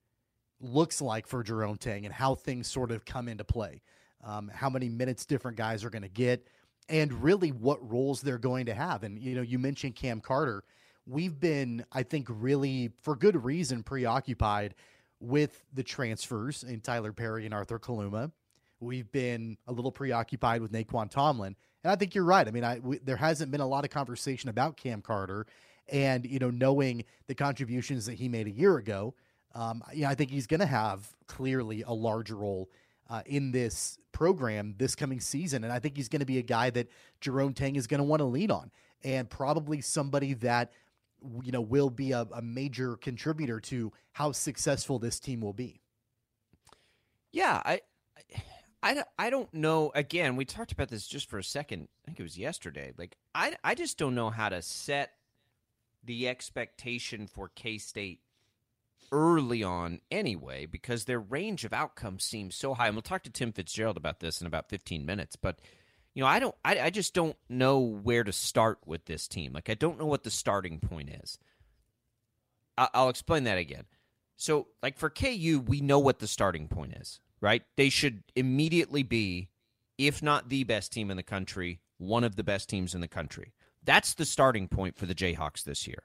[0.60, 3.82] looks like for Jerome Tang and how things sort of come into play.
[4.24, 6.48] Um, how many minutes different guys are going to get,
[6.88, 9.02] and really what roles they're going to have.
[9.02, 10.64] And, you know, you mentioned Cam Carter.
[11.06, 14.74] We've been, I think, really, for good reason, preoccupied
[15.20, 18.32] with the transfers in Tylor Perry and Arthur Kaluma.
[18.80, 21.56] We've been a little preoccupied with Nae'Qwan Tomlin.
[21.82, 22.46] And I think you're right.
[22.46, 25.46] I mean, I, we, there hasn't been a lot of conversation about Cam Carter
[25.88, 29.14] and, you know, knowing the contributions that he made a year ago.
[29.54, 32.68] Um, you know, I think he's going to have clearly a large role
[33.08, 35.64] uh, in this program this coming season.
[35.64, 36.88] And I think he's going to be a guy that
[37.20, 38.70] Jerome Tang is going to want to lean on
[39.04, 40.72] and probably somebody that,
[41.42, 45.80] you know, will be a, a major contributor to how successful this team will be.
[47.32, 47.80] Yeah, I,
[48.82, 49.92] I, I don't know.
[49.94, 51.88] Again, we talked about this just for a second.
[52.02, 52.92] I think it was yesterday.
[52.96, 55.12] Like, I, I just don't know how to set
[56.02, 58.20] the expectation for K State
[59.12, 62.86] early on anyway, because their range of outcomes seems so high.
[62.86, 65.36] And we'll talk to Tim Fitzgerald about this in about 15 minutes.
[65.36, 65.60] But,
[66.14, 69.52] you know, I don't, I, I just don't know where to start with this team.
[69.52, 71.38] Like, I don't know what the starting point is.
[72.76, 73.84] I, I'll explain that again.
[74.36, 77.62] So, like for KU, we know what the starting point is, right?
[77.76, 79.48] They should immediately be,
[79.96, 83.08] if not the best team in the country, one of the best teams in the
[83.08, 83.54] country.
[83.82, 86.02] That's the starting point for the Jayhawks this year.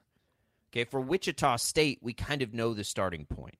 [0.72, 3.56] Okay, for Wichita State, we kind of know the starting point.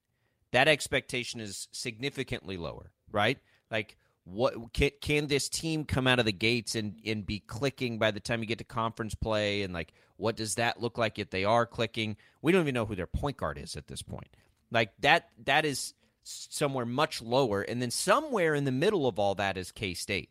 [0.52, 3.38] That expectation is significantly lower, right?
[3.70, 7.98] Like, what can, can this team come out of the gates and, and be clicking
[7.98, 9.62] by the time you get to conference play?
[9.62, 12.16] And like, what does that look like if they are clicking?
[12.40, 14.28] We don't even know who their point guard is at this point.
[14.70, 19.34] Like that, that is somewhere much lower, and then somewhere in the middle of all
[19.34, 20.30] that is K State.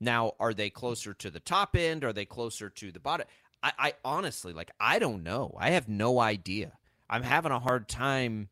[0.00, 2.04] Now, are they closer to the top end?
[2.04, 3.26] Are they closer to the bottom?
[3.62, 5.54] I, I honestly, like, I don't know.
[5.58, 6.72] I have no idea.
[7.10, 8.48] I'm having a hard time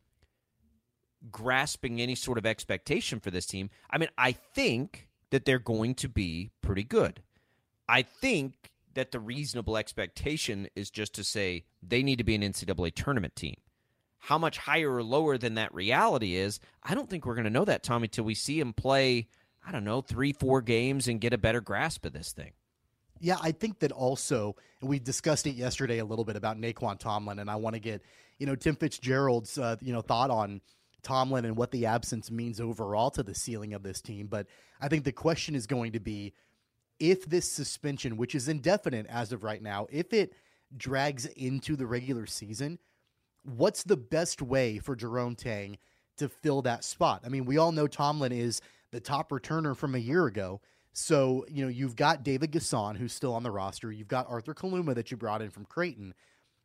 [1.31, 3.71] grasping any sort of expectation for this team.
[3.91, 7.23] I mean, I think that they're going to be pretty good.
[7.89, 12.43] I think that the reasonable expectation is just to say they need to be an
[12.43, 13.57] NCAA tournament team.
[14.19, 17.51] How much higher or lower than that reality is, I don't think we're going to
[17.51, 19.29] know that, Tommy, till we see him play,
[19.65, 22.53] I don't know, three, four games and get a better grasp of this thing.
[23.21, 27.39] Yeah, I think that also, we discussed it yesterday a little bit about Nae'Qwan Tomlin,
[27.39, 28.03] and I want to get,
[28.39, 30.61] you know, Tim Fitzgerald's, uh, you know, thought on
[31.03, 34.27] Tomlin and what the absence means overall to the ceiling of this team.
[34.27, 34.47] But
[34.81, 36.35] I think the question is going to be
[36.99, 40.33] if this suspension, which is indefinite as of right now, if it
[40.77, 42.79] drags into the regular season,
[43.45, 45.79] what's the best way for Jerome Tang
[46.19, 47.23] to fill that spot?
[47.25, 48.61] I mean, we all know Tomlin is
[48.91, 50.61] the top returner from a year ago.
[50.99, 53.93] So, you know, you've got David N'Guessan, who's still on the roster.
[53.93, 56.15] You've got Arthur Kaluma that you brought in from Creighton.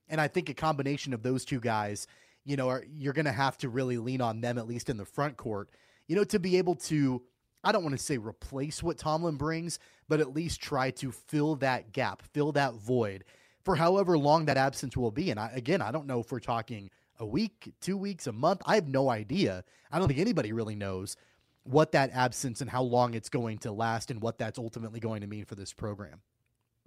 [0.08, 2.08] And I think a combination of those two guys,
[2.46, 4.96] you know, are, you're going to have to really lean on them, at least in
[4.96, 5.70] the front court,
[6.08, 7.22] you know, to be able to,
[7.66, 11.58] I don't want to say replace what Tomlin brings, but at least try to fill
[11.58, 13.26] that gap, fill that void
[13.66, 15.32] for however long that absence will be.
[15.32, 18.62] And I, again, I don't know if we're talking a week, two weeks, a month.
[18.66, 19.66] I have no idea.
[19.92, 21.18] I don't think anybody really knows
[21.64, 25.22] what that absence and how long it's going to last and what that's ultimately going
[25.22, 26.22] to mean for this program.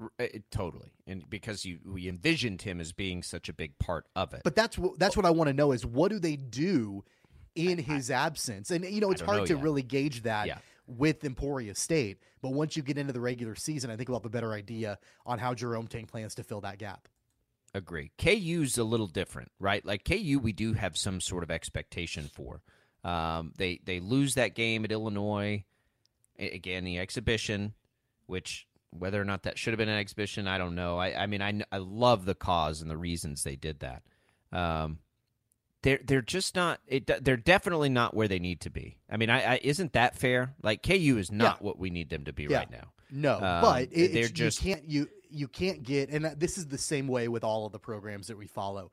[0.01, 4.07] R- uh, totally, and because you we envisioned him as being such a big part
[4.16, 4.41] of it.
[4.43, 7.05] But that's what that's what I want to know is what do they do
[7.55, 8.72] in his absence?
[8.72, 9.62] And you know, it's hard know to yet.
[9.62, 10.59] really gauge that Yeah.
[10.89, 12.18] with Emporia State.
[12.43, 14.99] But once you get into the regular season, I think we'll have a better idea
[15.25, 17.07] on how Jerome Tang plans to fill that gap.
[17.72, 18.11] Agree.
[18.18, 19.85] KU's a little different, right?
[19.85, 22.62] Like KU, we do have some sort of expectation for.
[23.05, 25.65] Um, they they lose that game at Illinois,
[26.39, 27.75] again the exhibition,
[28.27, 30.99] which whether or not that should have been an exhibition, I don't know.
[30.99, 34.03] I, I mean, I I love the cause and the reasons they did that.
[34.53, 34.99] Um,
[35.83, 36.81] they're they're just not.
[36.87, 38.97] It, they're definitely not where they need to be.
[39.11, 40.55] I mean, I, I isn't that fair?
[40.63, 42.59] Like KU is not what we need them to be Yeah.
[42.59, 42.93] right now.
[43.11, 46.57] No, Um, but it, they're it's, just- you can't you you can't get and this
[46.57, 48.91] is the same way with all of the programs that we follow.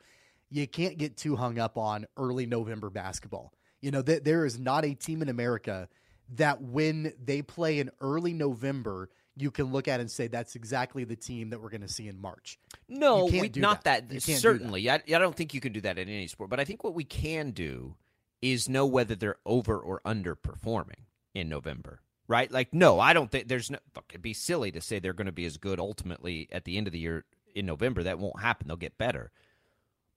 [0.49, 3.53] You can't get too hung up on early November basketball.
[3.81, 5.89] You know, th- there is not a team in America
[6.35, 11.03] that when they play in early November, you can look at and say that's exactly
[11.03, 12.59] the team that we're going to see in March.
[12.87, 14.09] No, we, not that.
[14.09, 14.13] that.
[14.13, 16.49] You can't do certainly, I, I don't think you can do that in any sport.
[16.49, 17.95] But I think what we can do
[18.41, 22.51] is know whether they're over or underperforming in November, right?
[22.51, 23.79] Like, no, I don't think there's no.
[23.95, 26.77] Look, it'd be silly to say they're going to be as good ultimately at the
[26.77, 27.25] end of the year
[27.55, 28.03] in November.
[28.03, 28.67] That won't happen.
[28.67, 29.31] They'll get better.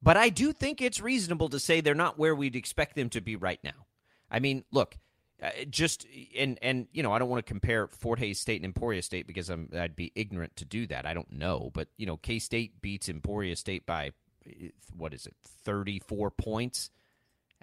[0.04, 3.22] But I do think it's reasonable to say they're not where we'd expect them to
[3.22, 3.86] be right now.
[4.30, 4.98] I mean, look,
[5.42, 8.66] uh, just and and you know, I don't want to compare Fort Hays State and
[8.66, 11.06] Emporia State because I'm I'd be ignorant to do that.
[11.06, 14.12] I don't know, but you know, K State beats Emporia State by
[14.46, 15.34] eh, what is it,
[15.64, 16.90] 34 points,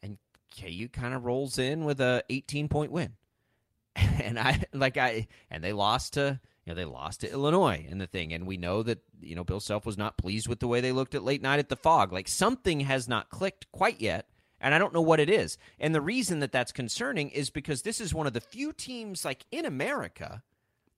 [0.01, 0.17] and
[0.59, 3.13] KU kind of rolls in with a 18 point win,
[3.95, 7.97] and I like I and they lost to you know they lost to Illinois in
[7.97, 10.67] the thing, and we know that you know Bill Self was not pleased with the
[10.67, 12.11] way they looked at late night at the Phog.
[12.11, 14.27] Like something has not clicked quite yet.
[14.63, 15.57] And I don't know what it is.
[15.79, 19.25] And the reason that that's concerning is because this is one of the few teams,
[19.25, 20.43] like in America,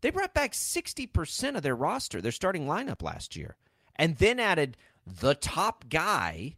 [0.01, 3.55] they brought back 60% of their roster, their starting lineup last year,
[3.95, 4.75] and then added
[5.07, 6.57] the top guy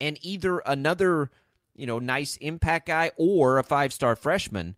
[0.00, 1.30] and either another,
[1.76, 4.74] you know, nice impact guy or a five star freshman.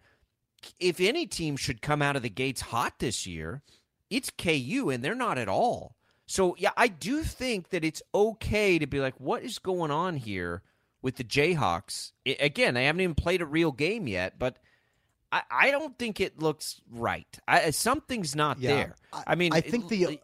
[0.79, 3.63] If any team should come out of the gates hot this year,
[4.11, 5.97] it's KU, and they're not at all.
[6.27, 10.17] So, yeah, I do think that it's okay to be like, what is going on
[10.17, 10.63] here?
[11.03, 12.13] with the Jayhawks.
[12.29, 14.59] I, again, they haven't even played a real game yet, but
[15.33, 17.27] I, I don't think it looks right.
[17.49, 18.75] I, something's not Yeah.
[18.75, 18.97] there.
[19.27, 20.23] I, mean, I think the it-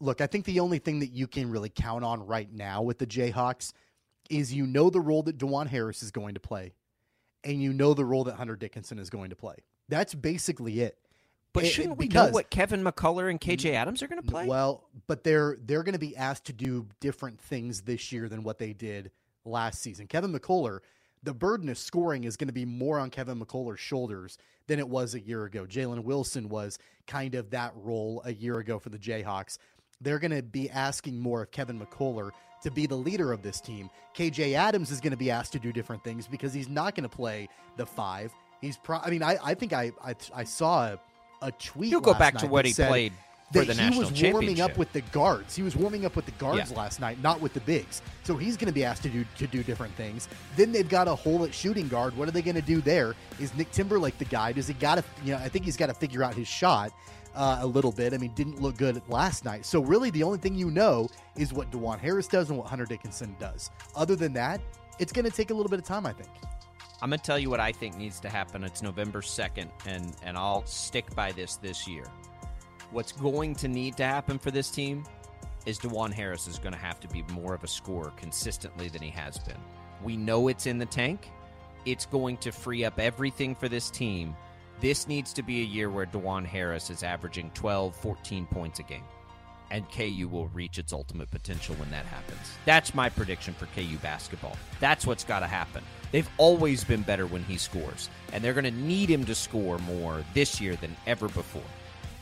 [0.00, 0.22] look.
[0.22, 3.06] I think the only thing that you can really count on right now with the
[3.06, 3.74] Jayhawks
[4.30, 6.72] is you know the role that Dajuan Harris is going to play,
[7.44, 9.56] and you know the role that Hunter Dickinson is going to play.
[9.88, 10.98] That's basically it.
[11.52, 14.46] but It- shouldn't we know what Kevin McCullar and KJ Adams are going to play?
[14.46, 18.42] Well, but they're they're going to be asked to do different things this year than
[18.42, 19.10] what they did
[19.44, 20.06] last season.
[20.06, 20.80] Kevin McCullar,
[21.22, 24.36] the burden of scoring is going to be more on Kevin McCullar's shoulders
[24.66, 25.64] than it was a year ago.
[25.64, 29.56] Jalen Wilson was kind of that role a year ago for the Jayhawks.
[30.00, 32.30] They're going to be asking more of Kevin McCullar
[32.62, 33.90] to be the leader of this team.
[34.16, 37.08] KJ Adams is going to be asked to do different things because he's not going
[37.08, 38.32] to play the five.
[38.60, 38.98] He's pro.
[38.98, 41.00] I mean, I, I think I, I I saw a,
[41.42, 41.90] a tweet.
[41.90, 43.12] He'll go back to what he played
[43.52, 45.56] for the he was warming up with the guards.
[45.56, 46.76] He was warming up with the guards Yeah.
[46.76, 48.02] last night, not with the bigs.
[48.24, 50.28] So he's going to be asked to do to do different things.
[50.56, 52.16] Then they've got a hole at shooting guard.
[52.16, 53.14] What are they going to do there?
[53.40, 54.52] Is Nick Timberlake the guy?
[54.52, 55.04] Does he got to?
[55.24, 56.92] You know, I think he's got to figure out his shot.
[57.38, 58.12] Uh, a little bit.
[58.12, 59.64] I mean, didn't look good last night.
[59.64, 62.84] So really, the only thing you know is what Dajuan Harris does and what Hunter
[62.84, 63.70] Dickinson does.
[63.94, 64.60] Other than that,
[64.98, 66.04] it's going to take a little bit of time.
[66.04, 66.30] I think.
[67.00, 68.64] I'm going to tell you what I think needs to happen.
[68.64, 72.04] It's November 2nd, and, and I'll stick by this this year.
[72.90, 75.04] What's going to need to happen for this team
[75.64, 79.02] is Dajuan Harris is going to have to be more of a scorer consistently than
[79.02, 79.58] he has been.
[80.02, 81.30] We know it's in the tank.
[81.84, 84.34] It's going to free up everything for this team.
[84.80, 88.82] This needs to be a year where Dajuan Harris is averaging 12, 14 points a
[88.82, 89.04] game.
[89.70, 92.56] And KU will reach its ultimate potential when that happens.
[92.64, 94.56] That's my prediction for KU basketball.
[94.80, 95.84] That's what's got to happen.
[96.10, 99.78] They've always been better when he scores, and they're going to need him to score
[99.80, 101.60] more this year than ever before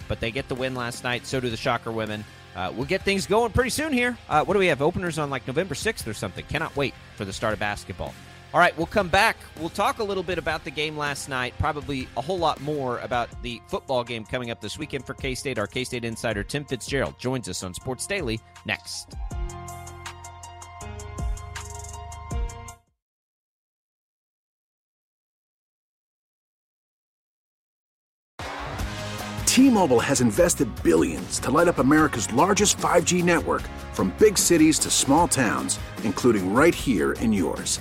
[0.09, 1.27] but they get the win last night.
[1.27, 2.25] So do the Shocker women.
[2.55, 4.17] Uh, we'll get things going pretty soon here.
[4.29, 4.81] Uh, what do we have?
[4.81, 6.45] Openers on like November 6th or something.
[6.47, 8.15] Cannot wait for the start of basketball.
[8.55, 9.37] All right, we'll come back.
[9.59, 12.99] We'll talk a little bit about the game last night, probably a whole lot more
[13.01, 15.59] about the football game coming up this weekend for K State.
[15.59, 19.15] Our K State insider Tim Fitzgerald joins us on Sports Daily next.
[29.57, 33.63] T-Mobile has invested billions to light up America's largest 5G network
[33.95, 37.81] from big cities to small towns, including right here in yours.